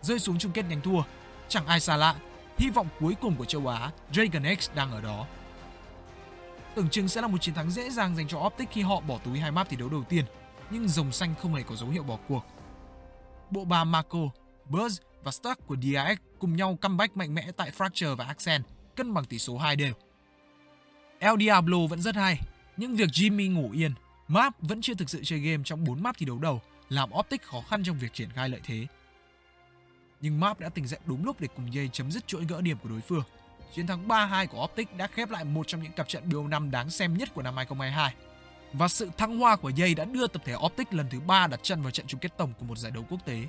Rơi 0.01 0.19
xuống 0.19 0.39
chung 0.39 0.51
kết 0.51 0.65
nhánh 0.69 0.81
thua, 0.81 1.01
chẳng 1.47 1.65
ai 1.65 1.79
xa 1.79 1.97
lạ, 1.97 2.15
hy 2.57 2.69
vọng 2.69 2.88
cuối 3.00 3.15
cùng 3.21 3.35
của 3.35 3.45
châu 3.45 3.67
Á, 3.67 3.91
Dragon 4.12 4.55
X 4.59 4.69
đang 4.75 4.91
ở 4.91 5.01
đó. 5.01 5.25
Tưởng 6.75 6.89
chừng 6.89 7.07
sẽ 7.07 7.21
là 7.21 7.27
một 7.27 7.37
chiến 7.41 7.55
thắng 7.55 7.71
dễ 7.71 7.89
dàng 7.89 8.15
dành 8.15 8.27
cho 8.27 8.39
Optic 8.39 8.69
khi 8.71 8.81
họ 8.81 8.99
bỏ 8.99 9.17
túi 9.17 9.39
hai 9.39 9.51
map 9.51 9.69
thi 9.69 9.77
đấu 9.77 9.89
đầu 9.89 10.03
tiên, 10.03 10.25
nhưng 10.69 10.87
dòng 10.87 11.11
xanh 11.11 11.33
không 11.41 11.53
hề 11.53 11.63
có 11.63 11.75
dấu 11.75 11.89
hiệu 11.89 12.03
bỏ 12.03 12.17
cuộc. 12.27 12.45
Bộ 13.51 13.65
ba 13.65 13.83
Marco, 13.83 14.19
Buzz 14.69 14.99
và 15.23 15.31
Stark 15.31 15.67
của 15.67 15.75
DRX 15.75 16.17
cùng 16.39 16.55
nhau 16.55 16.77
comeback 16.81 17.17
mạnh 17.17 17.35
mẽ 17.35 17.51
tại 17.57 17.71
Fracture 17.77 18.15
và 18.15 18.25
Accent, 18.25 18.63
cân 18.95 19.13
bằng 19.13 19.25
tỷ 19.25 19.39
số 19.39 19.57
2 19.57 19.75
đều. 19.75 19.93
El 21.19 21.39
Diablo 21.39 21.77
vẫn 21.89 22.01
rất 22.01 22.15
hay, 22.15 22.39
nhưng 22.77 22.95
việc 22.95 23.09
Jimmy 23.09 23.53
ngủ 23.53 23.71
yên, 23.71 23.93
Map 24.27 24.53
vẫn 24.61 24.81
chưa 24.81 24.93
thực 24.93 25.09
sự 25.09 25.23
chơi 25.23 25.39
game 25.39 25.63
trong 25.65 25.83
4 25.83 26.03
map 26.03 26.17
thi 26.17 26.25
đấu 26.25 26.39
đầu, 26.39 26.61
làm 26.89 27.09
Optic 27.19 27.43
khó 27.43 27.61
khăn 27.61 27.83
trong 27.83 27.99
việc 27.99 28.13
triển 28.13 28.29
khai 28.29 28.49
lợi 28.49 28.61
thế. 28.63 28.87
Nhưng 30.21 30.39
Map 30.39 30.59
đã 30.59 30.69
tỉnh 30.69 30.87
dậy 30.87 30.99
đúng 31.05 31.25
lúc 31.25 31.39
để 31.39 31.47
cùng 31.55 31.71
Yay 31.75 31.89
chấm 31.93 32.11
dứt 32.11 32.27
chuỗi 32.27 32.45
gỡ 32.45 32.61
điểm 32.61 32.77
của 32.83 32.89
đối 32.89 33.01
phương. 33.01 33.23
Chiến 33.74 33.88
thắng 33.88 34.08
3-2 34.08 34.48
của 34.48 34.63
Optic 34.63 34.98
đã 34.98 35.08
khép 35.08 35.29
lại 35.29 35.43
một 35.43 35.67
trong 35.67 35.84
những 35.84 35.91
cặp 35.91 36.08
trận 36.08 36.29
BO 36.29 36.48
5 36.48 36.72
đáng 36.72 36.89
xem 36.89 37.17
nhất 37.17 37.29
của 37.34 37.41
năm 37.41 37.55
2022. 37.55 38.13
Và 38.74 38.88
sự 38.88 39.10
thăng 39.17 39.39
hoa 39.39 39.55
của 39.55 39.72
Yay 39.79 39.96
đã 39.96 40.05
đưa 40.05 40.27
tập 40.27 40.41
thể 40.46 40.55
Optic 40.65 40.93
lần 40.93 41.08
thứ 41.10 41.20
3 41.20 41.48
đặt 41.48 41.60
chân 41.63 41.82
vào 41.82 41.91
trận 41.91 42.08
chung 42.08 42.20
kết 42.20 42.38
tổng 42.38 42.53
của 42.60 42.65
một 42.65 42.77
giải 42.77 42.91
đấu 42.91 43.05
quốc 43.10 43.20
tế. 43.25 43.41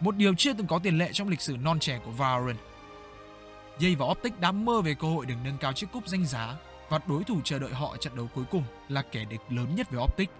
Một 0.00 0.16
điều 0.16 0.34
chưa 0.34 0.52
từng 0.52 0.66
có 0.66 0.78
tiền 0.78 0.98
lệ 0.98 1.10
trong 1.12 1.28
lịch 1.28 1.40
sử 1.40 1.56
non 1.56 1.78
trẻ 1.78 2.00
của 2.04 2.10
Valorant. 2.10 2.58
Yay 3.82 3.94
và 3.94 4.06
Optic 4.06 4.40
đã 4.40 4.52
mơ 4.52 4.80
về 4.80 4.94
cơ 4.94 5.08
hội 5.08 5.26
được 5.26 5.34
nâng 5.44 5.58
cao 5.58 5.72
chiếc 5.72 5.86
cúp 5.92 6.08
danh 6.08 6.26
giá 6.26 6.56
và 6.88 7.00
đối 7.06 7.24
thủ 7.24 7.40
chờ 7.44 7.58
đợi 7.58 7.72
họ 7.72 7.96
trận 7.96 8.16
đấu 8.16 8.28
cuối 8.34 8.44
cùng 8.50 8.64
là 8.88 9.02
kẻ 9.02 9.24
địch 9.24 9.40
lớn 9.50 9.74
nhất 9.74 9.90
với 9.90 10.04
Optic, 10.04 10.30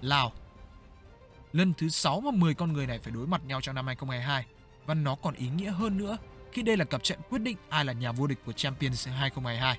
Lào. 0.00 0.32
Lần 1.52 1.74
thứ 1.74 1.88
6 1.88 2.20
mà 2.20 2.30
10 2.30 2.54
con 2.54 2.72
người 2.72 2.86
này 2.86 2.98
phải 2.98 3.12
đối 3.12 3.26
mặt 3.26 3.40
nhau 3.46 3.60
trong 3.60 3.74
năm 3.74 3.86
2022 3.86 4.44
và 4.86 4.94
nó 4.94 5.14
còn 5.14 5.34
ý 5.34 5.48
nghĩa 5.48 5.70
hơn 5.70 5.98
nữa 5.98 6.16
khi 6.54 6.62
đây 6.62 6.76
là 6.76 6.84
cặp 6.84 7.02
trận 7.02 7.18
quyết 7.30 7.38
định 7.42 7.56
ai 7.68 7.84
là 7.84 7.92
nhà 7.92 8.12
vô 8.12 8.26
địch 8.26 8.38
của 8.46 8.52
Champions 8.52 9.08
2022. 9.08 9.78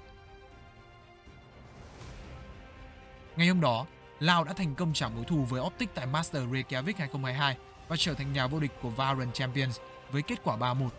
Ngày 3.35 3.47
hôm 3.47 3.61
đó, 3.61 3.85
Lào 4.19 4.43
đã 4.43 4.53
thành 4.53 4.75
công 4.75 4.93
trả 4.93 5.09
mối 5.09 5.23
thù 5.25 5.45
với 5.49 5.61
Optic 5.61 5.89
tại 5.95 6.05
Master 6.05 6.43
Reykjavik 6.43 6.93
2022 6.97 7.57
và 7.87 7.95
trở 7.99 8.13
thành 8.13 8.33
nhà 8.33 8.47
vô 8.47 8.59
địch 8.59 8.71
của 8.81 8.89
Valorant 8.89 9.33
Champions 9.33 9.79
với 10.11 10.21
kết 10.21 10.35
quả 10.43 10.57
3-1. 10.57 10.89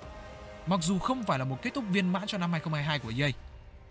Mặc 0.67 0.81
dù 0.83 0.99
không 0.99 1.23
phải 1.23 1.39
là 1.39 1.45
một 1.45 1.63
kết 1.63 1.75
thúc 1.75 1.85
viên 1.91 2.13
mãn 2.13 2.27
cho 2.27 2.39
năm 2.39 2.53
2022 2.53 2.99
của 2.99 3.13
EA, 3.19 3.31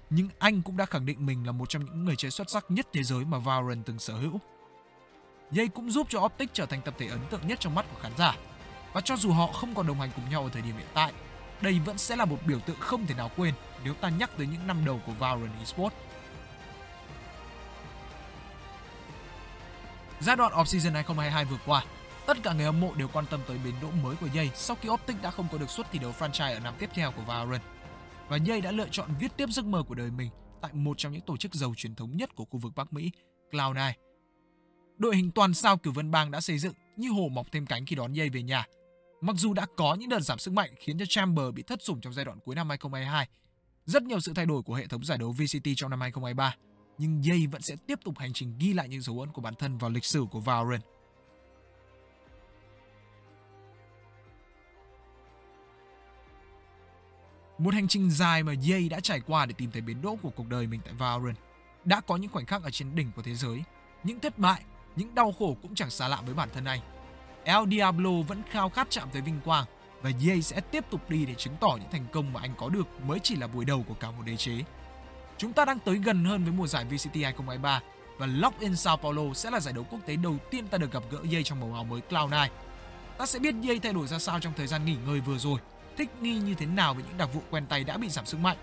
nhưng 0.10 0.30
anh 0.39 0.62
cũng 0.62 0.77
đã 0.77 0.86
khẳng 0.86 1.06
định 1.06 1.25
mình 1.25 1.46
là 1.46 1.51
một 1.51 1.70
trong 1.70 1.86
những 1.86 2.06
người 2.06 2.15
chơi 2.15 2.32
xuất 2.32 2.50
sắc 2.50 2.65
nhất 2.70 2.88
thế 2.94 3.04
giới 3.04 3.25
mà 3.25 3.38
Valorant 3.38 3.86
từng 3.86 4.00
sở 4.00 4.13
hữu. 4.13 4.39
EA 5.56 5.65
cũng 5.75 5.92
giúp 5.92 6.08
cho 6.10 6.20
Optic 6.20 6.54
trở 6.54 6.65
thành 6.65 6.82
tập 6.82 6.94
thể 6.98 7.08
ấn 7.08 7.20
tượng 7.30 7.48
nhất 7.48 7.60
trong 7.60 7.75
mắt 7.75 7.86
của 7.94 8.00
khán 8.01 8.12
giả. 8.18 8.36
Và 8.94 9.01
cho 9.01 9.15
dù 9.15 9.32
họ 9.32 9.48
không 9.48 9.75
còn 9.75 9.88
đồng 9.88 10.00
hành 10.00 10.10
cùng 10.15 10.30
nhau 10.30 10.44
ở 10.44 10.50
thời 10.54 10.62
điểm 10.62 10.77
hiện 10.77 10.88
tại, 10.94 11.13
đây 11.62 11.80
vẫn 11.86 11.98
sẽ 11.98 12.16
là 12.16 12.26
một 12.26 12.38
biểu 12.48 12.60
tượng 12.60 12.80
không 12.80 13.06
thể 13.06 13.16
nào 13.16 13.32
quên 13.38 13.54
nếu 13.84 13.94
ta 13.94 14.10
nhắc 14.10 14.32
tới 14.38 14.48
những 14.48 14.68
năm 14.68 14.86
đầu 14.86 15.00
của 15.06 15.12
Valorant 15.12 15.60
Esports. 15.60 15.96
Giai 20.20 20.36
đoạn 20.36 20.52
off-season 20.52 20.94
2022 20.94 21.46
vừa 21.46 21.58
qua, 21.66 21.86
tất 22.26 22.38
cả 22.44 22.54
người 22.54 22.66
hâm 22.66 22.82
mộ 22.82 22.94
đều 22.98 23.08
quan 23.08 23.26
tâm 23.26 23.40
tới 23.48 23.58
bến 23.66 23.74
đỗ 23.82 23.88
mới 24.04 24.16
của 24.16 24.28
EA 24.34 24.46
sau 24.56 24.78
khi 24.82 24.90
Optic 24.90 25.22
đã 25.22 25.32
không 25.32 25.48
có 25.52 25.58
được 25.58 25.70
suất 25.70 25.92
thi 25.92 26.00
đấu 26.00 26.14
franchise 26.20 26.54
ở 26.54 26.60
năm 26.60 26.74
tiếp 26.80 26.90
theo 26.94 27.12
của 27.12 27.22
Valorant. 27.22 27.64
Và 28.28 28.40
EA 28.48 28.60
đã 28.60 28.72
lựa 28.72 28.88
chọn 28.92 29.10
viết 29.20 29.38
tiếp 29.38 29.50
giấc 29.50 29.66
mơ 29.66 29.84
của 29.88 29.96
đời 29.96 30.12
mình 30.12 30.30
tại 30.62 30.74
một 30.74 30.98
trong 30.98 31.12
những 31.12 31.22
tổ 31.22 31.38
chức 31.38 31.53
giàu 31.53 31.74
truyền 31.77 31.96
thống 31.96 32.18
nhất 32.18 32.36
của 32.36 32.46
khu 32.46 32.60
vực 32.60 32.74
Bắc 32.75 32.94
Mỹ, 32.94 33.12
Cloud9. 33.51 33.92
Đội 34.98 35.16
hình 35.16 35.32
toàn 35.32 35.53
sao 35.53 35.77
cửu 35.77 35.94
vân 35.94 36.12
bang 36.12 36.32
đã 36.32 36.42
xây 36.42 36.58
dựng 36.58 36.74
như 36.98 37.10
hổ 37.10 37.29
mọc 37.29 37.51
thêm 37.51 37.66
cánh 37.66 37.86
khi 37.86 37.96
đón 37.96 38.20
EA 38.20 38.27
về 38.34 38.42
nhà. 38.42 38.66
Mặc 39.25 39.35
dù 39.35 39.53
đã 39.53 39.66
có 39.75 39.96
những 39.96 40.09
đợt 40.09 40.20
giảm 40.20 40.40
sức 40.40 40.53
mạnh 40.53 40.70
khiến 40.77 40.98
cho 40.98 41.05
Chamber 41.09 41.46
bị 41.53 41.64
thất 41.64 41.83
sủng 41.83 42.01
trong 42.01 42.14
giai 42.14 42.25
đoạn 42.25 42.40
cuối 42.46 42.55
năm 42.55 42.70
2022, 42.70 43.27
rất 43.85 44.03
nhiều 44.03 44.20
sự 44.20 44.33
thay 44.35 44.46
đổi 44.46 44.61
của 44.61 44.74
hệ 44.74 44.88
thống 44.88 45.05
giải 45.05 45.18
đấu 45.18 45.31
VCT 45.31 45.70
trong 45.75 45.90
năm 45.90 46.01
2023, 46.01 46.55
nhưng 46.98 47.22
EA 47.29 47.38
vẫn 47.51 47.61
sẽ 47.61 47.75
tiếp 47.88 48.00
tục 48.03 48.18
hành 48.18 48.33
trình 48.33 48.53
ghi 48.59 48.74
lại 48.74 48.90
những 48.90 49.01
dấu 49.01 49.20
ấn 49.20 49.31
của 49.31 49.42
bản 49.42 49.55
thân 49.55 49.77
vào 49.77 49.90
lịch 49.90 50.05
sử 50.05 50.25
của 50.31 50.40
Valorant. 50.40 50.83
Một 57.57 57.74
hành 57.74 57.88
trình 57.88 58.11
dài 58.11 58.44
mà 58.44 58.53
EA 58.68 58.79
đã 58.90 59.00
trải 59.00 59.20
qua 59.20 59.46
để 59.46 59.53
tìm 59.57 59.72
thấy 59.72 59.81
biến 59.81 60.01
đỗ 60.01 60.18
của 60.22 60.29
cuộc 60.29 60.50
đời 60.50 60.68
mình 60.68 60.81
tại 60.85 60.94
Valorant. 60.94 61.38
Đã 61.85 62.01
có 62.01 62.16
những 62.18 62.31
khoảnh 62.31 62.46
khắc 62.46 62.64
ở 62.64 62.70
trên 62.70 62.96
đỉnh 62.96 63.11
của 63.16 63.22
thế 63.22 63.35
giới, 63.35 63.64
những 64.03 64.20
thất 64.20 64.38
bại, 64.38 64.64
những 64.96 65.16
đau 65.16 65.31
khổ 65.31 65.57
cũng 65.61 65.75
chẳng 65.75 65.90
xa 65.90 66.07
lạ 66.07 66.22
với 66.25 66.33
bản 66.33 66.50
thân 66.53 66.66
anh. 66.66 66.95
El 67.46 67.70
Diablo 67.72 68.12
vẫn 68.27 68.42
khao 68.51 68.70
khát 68.70 68.88
chạm 68.90 69.10
tới 69.14 69.22
vinh 69.22 69.40
quang 69.46 69.66
và 70.01 70.12
EA 70.27 70.42
sẽ 70.42 70.62
tiếp 70.62 70.86
tục 70.90 71.10
đi 71.10 71.25
để 71.25 71.34
chứng 71.34 71.55
tỏ 71.60 71.77
những 71.79 71.92
thành 71.92 72.05
công 72.12 72.34
mà 72.34 72.40
anh 72.44 72.51
có 72.58 72.70
được 72.70 72.88
mới 73.08 73.20
chỉ 73.20 73.36
là 73.36 73.48
buổi 73.48 73.66
đầu 73.66 73.84
của 73.88 73.94
cả 73.94 74.12
một 74.12 74.24
đế 74.25 74.36
chế. 74.38 74.53
Chúng 75.38 75.53
ta 75.53 75.66
đang 75.66 75.79
tới 75.79 75.96
gần 75.96 76.25
hơn 76.25 76.44
với 76.44 76.53
mùa 76.53 76.68
giải 76.68 76.86
VCT 76.86 77.16
2023 77.16 77.81
và 78.18 78.25
Lock 78.25 78.60
in 78.60 78.75
Sao 78.75 78.98
Paulo 78.98 79.34
sẽ 79.34 79.50
là 79.50 79.60
giải 79.60 79.74
đấu 79.74 79.86
quốc 79.90 80.00
tế 80.05 80.16
đầu 80.16 80.38
tiên 80.51 80.68
ta 80.68 80.77
được 80.77 80.92
gặp 80.92 81.03
gỡ 81.12 81.20
EA 81.31 81.42
trong 81.42 81.60
màu 81.60 81.74
áo 81.74 81.84
mới 81.84 82.01
Cloud9. 82.10 82.48
Ta 83.18 83.25
sẽ 83.25 83.40
biết 83.40 83.55
EA 83.64 83.75
thay 83.84 83.94
đổi 83.94 84.08
ra 84.08 84.20
sao 84.20 84.40
trong 84.40 84.53
thời 84.58 84.68
gian 84.68 84.86
nghỉ 84.86 84.96
ngơi 85.05 85.20
vừa 85.20 85.38
rồi, 85.38 85.60
thích 85.98 86.10
nghi 86.22 86.40
như 86.40 86.53
thế 86.53 86.66
nào 86.66 86.94
với 86.94 87.03
những 87.08 87.18
đặc 87.18 87.29
vụ 87.34 87.42
quen 87.50 87.66
tay 87.66 87.84
đã 87.84 87.98
bị 87.98 88.10
giảm 88.10 88.25
sức 88.25 88.40
mạnh 88.40 88.58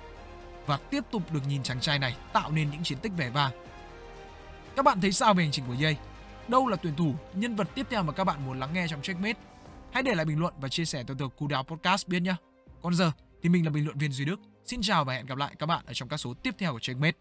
và 0.66 0.76
tiếp 0.76 1.04
tục 1.10 1.22
được 1.32 1.46
nhìn 1.48 1.62
chàng 1.62 1.80
trai 1.80 1.98
này 1.98 2.16
tạo 2.32 2.50
nên 2.50 2.70
những 2.70 2.82
chiến 2.82 2.98
tích 2.98 3.12
vẻ 3.16 3.30
vang. 3.30 3.50
Các 4.76 4.84
bạn 4.84 5.00
thấy 5.00 5.12
sao 5.12 5.34
về 5.34 5.44
hành 5.44 5.52
trình 5.52 5.64
của 5.68 5.74
EA? 5.80 5.94
Đâu 6.48 6.66
là 6.66 6.76
tuyển 6.76 6.94
thủ, 6.96 7.14
nhân 7.34 7.56
vật 7.56 7.68
tiếp 7.74 7.86
theo 7.90 8.02
mà 8.02 8.12
các 8.12 8.24
bạn 8.24 8.46
muốn 8.46 8.58
lắng 8.60 8.72
nghe 8.72 8.86
trong 8.88 9.02
Checkmate? 9.02 9.38
Hãy 9.92 10.02
để 10.02 10.14
lại 10.14 10.24
bình 10.24 10.40
luận 10.40 10.54
và 10.60 10.68
chia 10.68 10.84
sẻ 10.84 11.04
tôi 11.06 11.16
từ 11.20 11.46
Đáo 11.46 11.62
Podcast 11.62 12.08
biết 12.08 12.20
nhé. 12.20 12.34
Còn 12.82 12.94
giờ 12.94 13.12
thì 13.42 13.48
mình 13.48 13.64
là 13.64 13.70
bình 13.70 13.84
luận 13.84 13.98
viên 13.98 14.12
Duy 14.12 14.24
Đức. 14.24 14.40
Xin 14.64 14.82
chào 14.82 15.04
và 15.04 15.14
hẹn 15.14 15.26
gặp 15.26 15.38
lại 15.38 15.54
các 15.58 15.66
bạn 15.66 15.84
ở 15.86 15.92
trong 15.94 16.08
các 16.08 16.16
số 16.16 16.34
tiếp 16.34 16.54
theo 16.58 16.72
của 16.72 16.78
Checkmate. 16.78 17.18